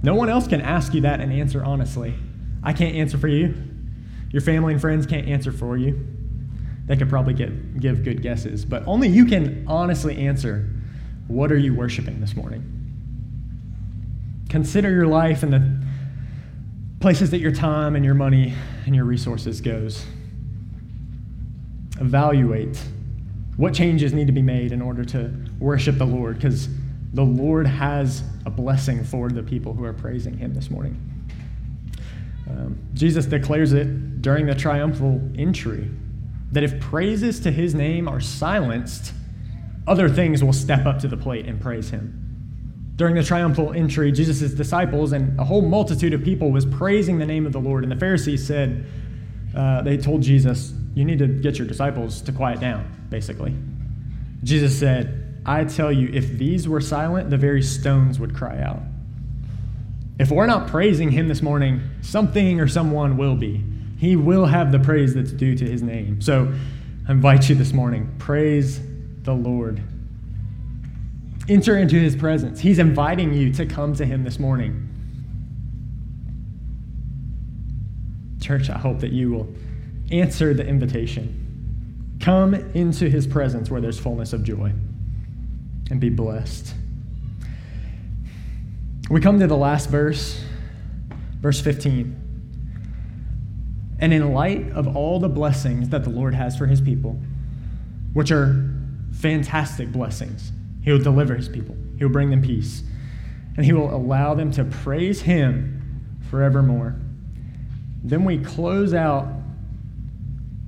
no 0.00 0.14
one 0.14 0.28
else 0.28 0.46
can 0.46 0.60
ask 0.60 0.94
you 0.94 1.00
that 1.00 1.20
and 1.20 1.32
answer 1.32 1.64
honestly. 1.64 2.14
I 2.62 2.72
can't 2.72 2.94
answer 2.94 3.18
for 3.18 3.26
you. 3.26 3.67
Your 4.30 4.42
family 4.42 4.72
and 4.72 4.80
friends 4.80 5.06
can't 5.06 5.26
answer 5.26 5.52
for 5.52 5.76
you. 5.76 6.06
They 6.86 6.96
could 6.96 7.08
probably 7.08 7.34
get, 7.34 7.80
give 7.80 8.02
good 8.02 8.22
guesses, 8.22 8.64
but 8.64 8.82
only 8.86 9.08
you 9.08 9.26
can 9.26 9.64
honestly 9.66 10.16
answer 10.18 10.68
what 11.26 11.52
are 11.52 11.58
you 11.58 11.74
worshiping 11.74 12.20
this 12.20 12.34
morning? 12.34 12.64
Consider 14.48 14.90
your 14.90 15.06
life 15.06 15.42
and 15.42 15.52
the 15.52 15.86
places 17.00 17.30
that 17.30 17.38
your 17.38 17.52
time 17.52 17.94
and 17.94 18.04
your 18.04 18.14
money 18.14 18.54
and 18.86 18.94
your 18.94 19.04
resources 19.04 19.60
goes. 19.60 20.04
Evaluate 22.00 22.82
what 23.56 23.74
changes 23.74 24.12
need 24.12 24.26
to 24.26 24.32
be 24.32 24.42
made 24.42 24.72
in 24.72 24.80
order 24.80 25.04
to 25.04 25.32
worship 25.58 25.98
the 25.98 26.06
Lord 26.06 26.36
because 26.36 26.68
the 27.12 27.24
Lord 27.24 27.66
has 27.66 28.22
a 28.46 28.50
blessing 28.50 29.04
for 29.04 29.28
the 29.28 29.42
people 29.42 29.74
who 29.74 29.84
are 29.84 29.92
praising 29.92 30.38
him 30.38 30.54
this 30.54 30.70
morning. 30.70 31.07
Um, 32.48 32.78
Jesus 32.94 33.26
declares 33.26 33.72
it 33.72 34.22
during 34.22 34.46
the 34.46 34.54
triumphal 34.54 35.20
entry 35.36 35.90
that 36.52 36.62
if 36.62 36.80
praises 36.80 37.40
to 37.40 37.50
his 37.50 37.74
name 37.74 38.08
are 38.08 38.20
silenced, 38.20 39.12
other 39.86 40.08
things 40.08 40.42
will 40.42 40.52
step 40.52 40.86
up 40.86 40.98
to 41.00 41.08
the 41.08 41.16
plate 41.16 41.46
and 41.46 41.60
praise 41.60 41.90
him. 41.90 42.24
During 42.96 43.14
the 43.14 43.22
triumphal 43.22 43.72
entry, 43.72 44.10
Jesus' 44.10 44.52
disciples 44.52 45.12
and 45.12 45.38
a 45.38 45.44
whole 45.44 45.62
multitude 45.62 46.14
of 46.14 46.24
people 46.24 46.50
was 46.50 46.66
praising 46.66 47.18
the 47.18 47.26
name 47.26 47.46
of 47.46 47.52
the 47.52 47.60
Lord. 47.60 47.84
And 47.84 47.92
the 47.92 47.96
Pharisees 47.96 48.44
said, 48.44 48.86
uh, 49.54 49.82
they 49.82 49.96
told 49.96 50.22
Jesus, 50.22 50.72
You 50.94 51.04
need 51.04 51.18
to 51.18 51.26
get 51.26 51.58
your 51.58 51.66
disciples 51.66 52.20
to 52.22 52.32
quiet 52.32 52.60
down, 52.60 53.06
basically. 53.08 53.54
Jesus 54.42 54.78
said, 54.78 55.42
I 55.46 55.64
tell 55.64 55.90
you, 55.90 56.10
if 56.12 56.36
these 56.38 56.68
were 56.68 56.80
silent, 56.80 57.30
the 57.30 57.36
very 57.36 57.62
stones 57.62 58.20
would 58.20 58.34
cry 58.34 58.60
out. 58.60 58.82
If 60.18 60.30
we're 60.30 60.46
not 60.46 60.66
praising 60.66 61.10
him 61.10 61.28
this 61.28 61.42
morning, 61.42 61.80
something 62.02 62.60
or 62.60 62.66
someone 62.66 63.16
will 63.16 63.36
be. 63.36 63.64
He 63.98 64.16
will 64.16 64.46
have 64.46 64.72
the 64.72 64.78
praise 64.78 65.14
that's 65.14 65.32
due 65.32 65.56
to 65.56 65.64
his 65.64 65.82
name. 65.82 66.20
So 66.20 66.52
I 67.08 67.12
invite 67.12 67.48
you 67.48 67.54
this 67.54 67.72
morning, 67.72 68.12
praise 68.18 68.80
the 69.22 69.34
Lord. 69.34 69.82
Enter 71.48 71.78
into 71.78 71.96
his 71.96 72.14
presence. 72.14 72.60
He's 72.60 72.78
inviting 72.78 73.32
you 73.32 73.52
to 73.54 73.64
come 73.64 73.94
to 73.94 74.04
him 74.04 74.24
this 74.24 74.38
morning. 74.38 74.88
Church, 78.40 78.70
I 78.70 78.78
hope 78.78 79.00
that 79.00 79.12
you 79.12 79.30
will 79.30 79.54
answer 80.10 80.52
the 80.52 80.66
invitation. 80.66 82.16
Come 82.20 82.54
into 82.54 83.08
his 83.08 83.26
presence 83.26 83.70
where 83.70 83.80
there's 83.80 83.98
fullness 83.98 84.32
of 84.32 84.42
joy 84.42 84.72
and 85.90 86.00
be 86.00 86.08
blessed. 86.08 86.74
We 89.10 89.22
come 89.22 89.40
to 89.40 89.46
the 89.46 89.56
last 89.56 89.88
verse, 89.88 90.44
verse 91.40 91.62
15. 91.62 92.14
And 94.00 94.12
in 94.12 94.34
light 94.34 94.70
of 94.72 94.96
all 94.96 95.18
the 95.18 95.30
blessings 95.30 95.88
that 95.88 96.04
the 96.04 96.10
Lord 96.10 96.34
has 96.34 96.58
for 96.58 96.66
his 96.66 96.82
people, 96.82 97.18
which 98.12 98.30
are 98.30 98.70
fantastic 99.12 99.90
blessings, 99.90 100.52
he 100.82 100.92
will 100.92 101.02
deliver 101.02 101.34
his 101.34 101.48
people, 101.48 101.74
he 101.96 102.04
will 102.04 102.12
bring 102.12 102.28
them 102.28 102.42
peace, 102.42 102.82
and 103.56 103.64
he 103.64 103.72
will 103.72 103.94
allow 103.94 104.34
them 104.34 104.52
to 104.52 104.64
praise 104.64 105.22
him 105.22 106.04
forevermore. 106.30 106.94
Then 108.04 108.24
we 108.24 108.36
close 108.38 108.92
out 108.92 109.26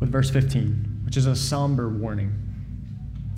with 0.01 0.11
verse 0.11 0.31
15, 0.31 1.03
which 1.05 1.19
is 1.19 1.27
a 1.27 1.37
somber 1.37 1.91
warning. 1.91 2.33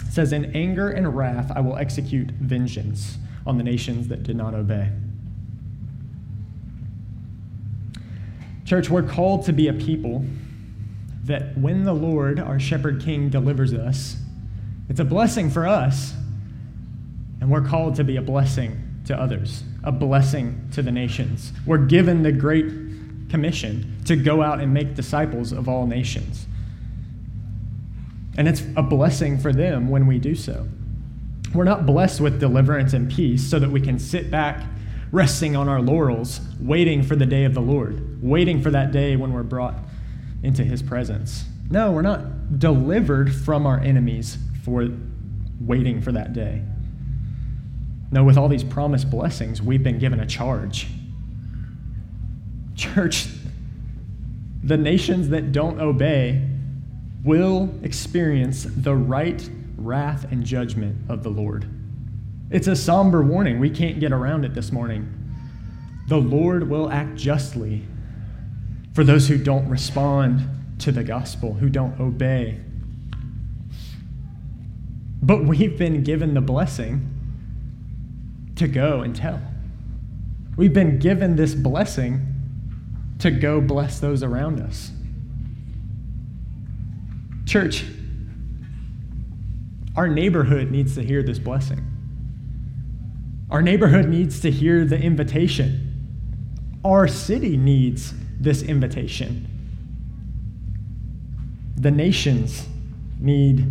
It 0.07 0.13
says, 0.13 0.33
In 0.33 0.57
anger 0.57 0.91
and 0.91 1.17
wrath 1.17 1.51
I 1.55 1.61
will 1.61 1.77
execute 1.77 2.31
vengeance 2.31 3.19
on 3.47 3.57
the 3.57 3.65
nations 3.65 4.09
that 4.09 4.23
did 4.23 4.37
not 4.37 4.55
obey. 4.55 4.91
Church, 8.65 8.89
we're 8.89 9.03
called 9.03 9.45
to 9.47 9.53
be 9.53 9.69
a 9.69 9.73
people 9.73 10.25
that 11.25 11.57
when 11.59 11.85
the 11.85 11.93
Lord, 11.93 12.41
our 12.41 12.59
shepherd 12.59 13.03
king, 13.03 13.29
delivers 13.29 13.73
us, 13.75 14.17
it's 14.89 15.01
a 15.01 15.05
blessing 15.05 15.51
for 15.51 15.67
us, 15.67 16.15
and 17.41 17.51
we're 17.51 17.67
called 17.67 17.97
to 17.97 18.05
be 18.05 18.17
a 18.17 18.23
blessing 18.23 18.81
to 19.07 19.19
others, 19.19 19.63
a 19.83 19.93
blessing 19.93 20.69
to 20.73 20.83
the 20.83 20.93
nations. 20.93 21.53
We're 21.67 21.79
given 21.79 22.23
the 22.23 22.33
great 22.33 22.67
commission 23.29 23.99
to 24.05 24.17
go 24.17 24.43
out 24.43 24.61
and 24.61 24.73
make 24.73 24.95
disciples 24.95 25.53
of 25.53 25.69
all 25.69 25.87
nations. 25.87 26.47
And 28.37 28.49
it's 28.49 28.63
a 28.77 28.83
blessing 28.83 29.39
for 29.39 29.53
them 29.53 29.89
when 29.89 30.07
we 30.07 30.19
do 30.19 30.35
so. 30.35 30.67
We're 31.55 31.65
not 31.65 31.85
blessed 31.87 32.21
with 32.21 32.41
deliverance 32.41 32.95
and 32.95 33.11
peace 33.11 33.49
so 33.49 33.59
that 33.59 33.71
we 33.71 33.81
can 33.81 33.99
sit 33.99 34.31
back 34.31 34.65
resting 35.11 35.55
on 35.55 35.69
our 35.69 35.81
laurels, 35.81 36.41
waiting 36.59 37.03
for 37.03 37.15
the 37.15 37.27
day 37.27 37.45
of 37.45 37.53
the 37.53 37.61
Lord, 37.61 38.23
waiting 38.23 38.63
for 38.63 38.71
that 38.71 38.93
day 38.93 39.17
when 39.17 39.33
we're 39.33 39.43
brought 39.43 39.75
into 40.43 40.65
his 40.65 40.83
presence. 40.83 41.45
No, 41.71 41.93
we're 41.93 42.03
not 42.03 42.59
delivered 42.59 43.35
from 43.35 43.67
our 43.67 43.79
enemies 43.81 44.39
for 44.65 44.89
waiting 45.61 46.01
for 46.01 46.13
that 46.13 46.33
day. 46.33 46.63
No, 48.11 48.25
with 48.25 48.37
all 48.37 48.49
these 48.49 48.65
promised 48.65 49.11
blessings, 49.11 49.61
we've 49.61 49.83
been 49.83 49.99
given 49.99 50.21
a 50.21 50.27
charge. 50.27 50.87
Church, 52.75 53.29
the 54.65 54.77
nations 54.77 55.29
that 55.29 55.53
don't 55.53 55.81
obey 55.81 56.49
will 57.25 57.73
experience 57.83 58.67
the 58.69 58.95
right 58.95 59.49
wrath 59.85 60.31
and 60.31 60.45
judgment 60.45 60.97
of 61.11 61.23
the 61.23 61.29
Lord. 61.29 61.67
It's 62.51 62.67
a 62.67 62.77
somber 62.77 63.23
warning. 63.23 63.59
We 63.59 63.71
can't 63.71 63.99
get 64.01 64.13
around 64.13 64.45
it 64.45 64.55
this 64.55 64.73
morning. 64.73 65.13
The 66.09 66.19
Lord 66.19 66.69
will 66.69 66.91
act 66.91 67.17
justly 67.17 67.83
for 68.95 69.05
those 69.05 69.29
who 69.29 69.39
don't 69.39 69.69
respond 69.69 70.43
to 70.81 70.93
the 70.93 71.05
gospel, 71.05 71.55
who 71.55 71.69
don't 71.69 71.99
obey. 71.99 72.61
But 75.23 75.45
we've 75.45 75.79
been 75.79 76.03
given 76.03 76.35
the 76.35 76.41
blessing 76.41 77.09
to 78.57 78.69
go 78.69 79.03
and 79.03 79.15
tell. 79.15 79.41
We've 80.57 80.75
been 80.75 80.99
given 80.99 81.37
this 81.37 81.55
blessing 81.55 82.27
to 83.21 83.31
go 83.31 83.61
bless 83.61 84.01
those 84.01 84.23
around 84.23 84.61
us. 84.61 84.91
Church, 87.47 87.85
our 89.97 90.09
neighborhood 90.09 90.71
needs 90.71 90.95
to 90.95 91.03
hear 91.03 91.23
this 91.23 91.39
blessing. 91.39 91.87
Our 93.51 93.61
neighborhood 93.61 94.09
needs 94.09 94.41
to 94.41 94.51
hear 94.51 94.87
the 94.87 94.99
invitation. 94.99 96.81
Our 96.85 97.07
city 97.07 97.59
needs 97.59 98.15
this 98.41 98.63
invitation. 98.63 99.47
The 101.77 101.91
nations 101.91 102.67
need 103.21 103.67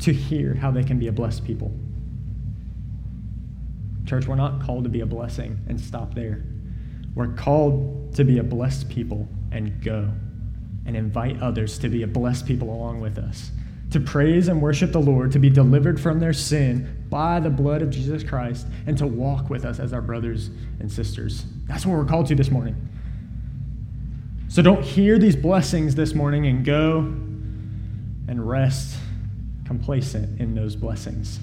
to 0.00 0.12
hear 0.12 0.54
how 0.54 0.70
they 0.70 0.84
can 0.84 1.00
be 1.00 1.08
a 1.08 1.12
blessed 1.12 1.44
people. 1.44 1.72
Church, 4.06 4.26
we're 4.28 4.36
not 4.36 4.62
called 4.62 4.84
to 4.84 4.90
be 4.90 5.00
a 5.00 5.06
blessing 5.06 5.58
and 5.66 5.80
stop 5.80 6.14
there. 6.14 6.44
We're 7.16 7.34
called 7.34 8.14
to 8.14 8.24
be 8.24 8.38
a 8.38 8.44
blessed 8.44 8.88
people 8.88 9.28
and 9.50 9.82
go 9.82 10.08
and 10.86 10.96
invite 10.96 11.42
others 11.42 11.78
to 11.80 11.88
be 11.88 12.04
a 12.04 12.06
blessed 12.06 12.46
people 12.46 12.70
along 12.70 13.00
with 13.00 13.18
us 13.18 13.50
to 13.90 14.00
praise 14.00 14.48
and 14.48 14.60
worship 14.60 14.92
the 14.92 15.00
Lord, 15.00 15.32
to 15.32 15.38
be 15.38 15.48
delivered 15.48 16.00
from 16.00 16.20
their 16.20 16.32
sin 16.32 17.06
by 17.08 17.40
the 17.40 17.50
blood 17.50 17.80
of 17.80 17.90
Jesus 17.90 18.22
Christ, 18.22 18.66
and 18.86 18.98
to 18.98 19.06
walk 19.06 19.48
with 19.48 19.64
us 19.64 19.78
as 19.78 19.92
our 19.92 20.02
brothers 20.02 20.50
and 20.80 20.90
sisters. 20.90 21.44
That's 21.66 21.86
what 21.86 21.96
we're 21.96 22.04
called 22.04 22.26
to 22.26 22.34
this 22.34 22.50
morning. 22.50 22.76
So 24.48 24.62
don't 24.62 24.82
hear 24.82 25.18
these 25.18 25.36
blessings 25.36 25.94
this 25.94 26.14
morning 26.14 26.46
and 26.46 26.64
go 26.64 26.98
and 26.98 28.46
rest 28.46 28.98
complacent 29.64 30.40
in 30.40 30.54
those 30.54 30.74
blessings. 30.76 31.38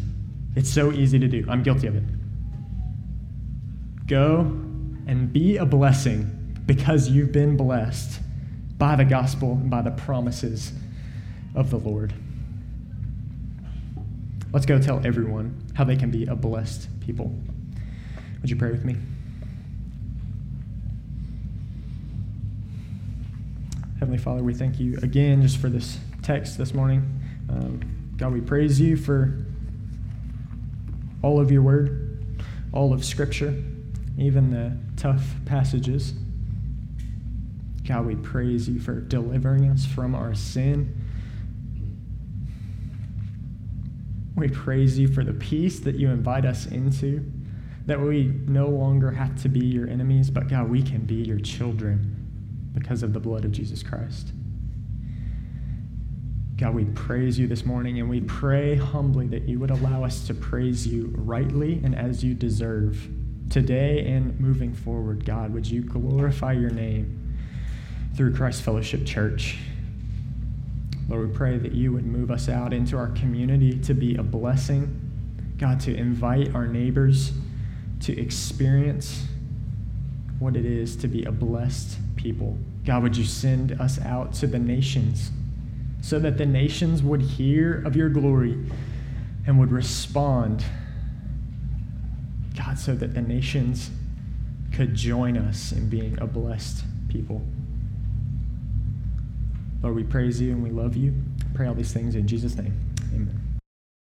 It's 0.55 0.69
so 0.69 0.91
easy 0.91 1.19
to 1.19 1.27
do. 1.27 1.45
I'm 1.47 1.63
guilty 1.63 1.87
of 1.87 1.95
it. 1.95 2.03
Go 4.07 4.39
and 5.07 5.31
be 5.31 5.57
a 5.57 5.65
blessing 5.65 6.57
because 6.65 7.09
you've 7.09 7.31
been 7.31 7.57
blessed 7.57 8.19
by 8.77 8.95
the 8.95 9.05
gospel 9.05 9.53
and 9.53 9.69
by 9.69 9.81
the 9.81 9.91
promises 9.91 10.73
of 11.53 11.69
the 11.69 11.77
Lord. 11.77 12.13
Let's 14.55 14.65
go 14.65 14.79
tell 14.79 15.05
everyone 15.05 15.61
how 15.73 15.83
they 15.83 15.97
can 15.97 16.11
be 16.11 16.27
a 16.27 16.33
blessed 16.33 16.87
people. 17.01 17.37
Would 18.39 18.49
you 18.49 18.55
pray 18.55 18.71
with 18.71 18.85
me? 18.85 18.95
Heavenly 23.99 24.17
Father, 24.17 24.43
we 24.43 24.53
thank 24.53 24.79
you 24.79 24.97
again 25.03 25.41
just 25.41 25.57
for 25.57 25.67
this 25.67 25.99
text 26.21 26.57
this 26.57 26.73
morning. 26.73 27.19
Um, 27.49 28.13
God, 28.15 28.31
we 28.31 28.39
praise 28.39 28.79
you 28.79 28.95
for 28.95 29.45
all 31.21 31.41
of 31.41 31.51
your 31.51 31.61
word, 31.61 32.25
all 32.71 32.93
of 32.93 33.03
Scripture, 33.03 33.61
even 34.17 34.51
the 34.51 34.77
tough 34.95 35.33
passages. 35.45 36.13
God, 37.85 38.05
we 38.05 38.15
praise 38.15 38.69
you 38.69 38.79
for 38.79 39.01
delivering 39.01 39.69
us 39.69 39.85
from 39.85 40.15
our 40.15 40.33
sin. 40.33 41.04
We 44.35 44.49
praise 44.49 44.99
you 44.99 45.07
for 45.07 45.23
the 45.23 45.33
peace 45.33 45.79
that 45.81 45.95
you 45.95 46.09
invite 46.09 46.45
us 46.45 46.65
into, 46.65 47.31
that 47.85 47.99
we 47.99 48.33
no 48.47 48.67
longer 48.67 49.11
have 49.11 49.41
to 49.43 49.49
be 49.49 49.65
your 49.65 49.87
enemies, 49.87 50.29
but 50.29 50.47
God, 50.47 50.69
we 50.69 50.81
can 50.81 51.05
be 51.05 51.15
your 51.15 51.39
children 51.39 52.71
because 52.73 53.03
of 53.03 53.13
the 53.13 53.19
blood 53.19 53.45
of 53.45 53.51
Jesus 53.51 53.81
Christ. 53.81 54.31
God, 56.57 56.73
we 56.73 56.85
praise 56.85 57.37
you 57.37 57.47
this 57.47 57.65
morning 57.65 57.99
and 57.99 58.09
we 58.09 58.21
pray 58.21 58.75
humbly 58.75 59.27
that 59.27 59.43
you 59.43 59.59
would 59.59 59.71
allow 59.71 60.03
us 60.03 60.25
to 60.27 60.33
praise 60.33 60.87
you 60.87 61.13
rightly 61.17 61.81
and 61.83 61.93
as 61.93 62.23
you 62.23 62.33
deserve 62.33 63.09
today 63.49 64.07
and 64.07 64.39
moving 64.39 64.73
forward. 64.73 65.25
God, 65.25 65.53
would 65.53 65.67
you 65.67 65.81
glorify 65.81 66.53
your 66.53 66.69
name 66.69 67.37
through 68.15 68.35
Christ 68.35 68.61
Fellowship 68.61 69.05
Church? 69.05 69.57
Lord, 71.07 71.29
we 71.29 71.35
pray 71.35 71.57
that 71.57 71.71
you 71.71 71.91
would 71.93 72.05
move 72.05 72.31
us 72.31 72.49
out 72.49 72.73
into 72.73 72.97
our 72.97 73.09
community 73.09 73.79
to 73.81 73.93
be 73.93 74.15
a 74.15 74.23
blessing. 74.23 75.01
God, 75.57 75.79
to 75.81 75.95
invite 75.95 76.53
our 76.53 76.67
neighbors 76.67 77.31
to 78.01 78.19
experience 78.19 79.25
what 80.39 80.55
it 80.55 80.65
is 80.65 80.95
to 80.97 81.07
be 81.07 81.23
a 81.23 81.31
blessed 81.31 81.97
people. 82.15 82.57
God, 82.85 83.03
would 83.03 83.17
you 83.17 83.23
send 83.23 83.79
us 83.79 83.99
out 84.01 84.33
to 84.33 84.47
the 84.47 84.59
nations 84.59 85.31
so 86.01 86.19
that 86.19 86.37
the 86.37 86.45
nations 86.45 87.01
would 87.01 87.21
hear 87.21 87.81
of 87.85 87.95
your 87.95 88.09
glory 88.09 88.59
and 89.47 89.59
would 89.59 89.71
respond? 89.71 90.63
God, 92.57 92.77
so 92.77 92.95
that 92.95 93.13
the 93.13 93.21
nations 93.21 93.91
could 94.73 94.93
join 94.93 95.37
us 95.37 95.71
in 95.71 95.89
being 95.89 96.17
a 96.19 96.27
blessed 96.27 96.83
people. 97.07 97.41
Lord, 99.85 99.97
we 99.97 100.03
praise 100.03 100.41
you 100.41 100.51
and 100.51 100.63
we 100.63 100.71
love 100.71 100.97
you. 100.97 101.13
Pray 101.53 101.67
all 101.67 101.75
these 101.75 101.93
things 101.93 102.15
in 102.15 102.27
Jesus' 102.27 102.55
name. 102.55 102.73
Amen. 103.13 103.44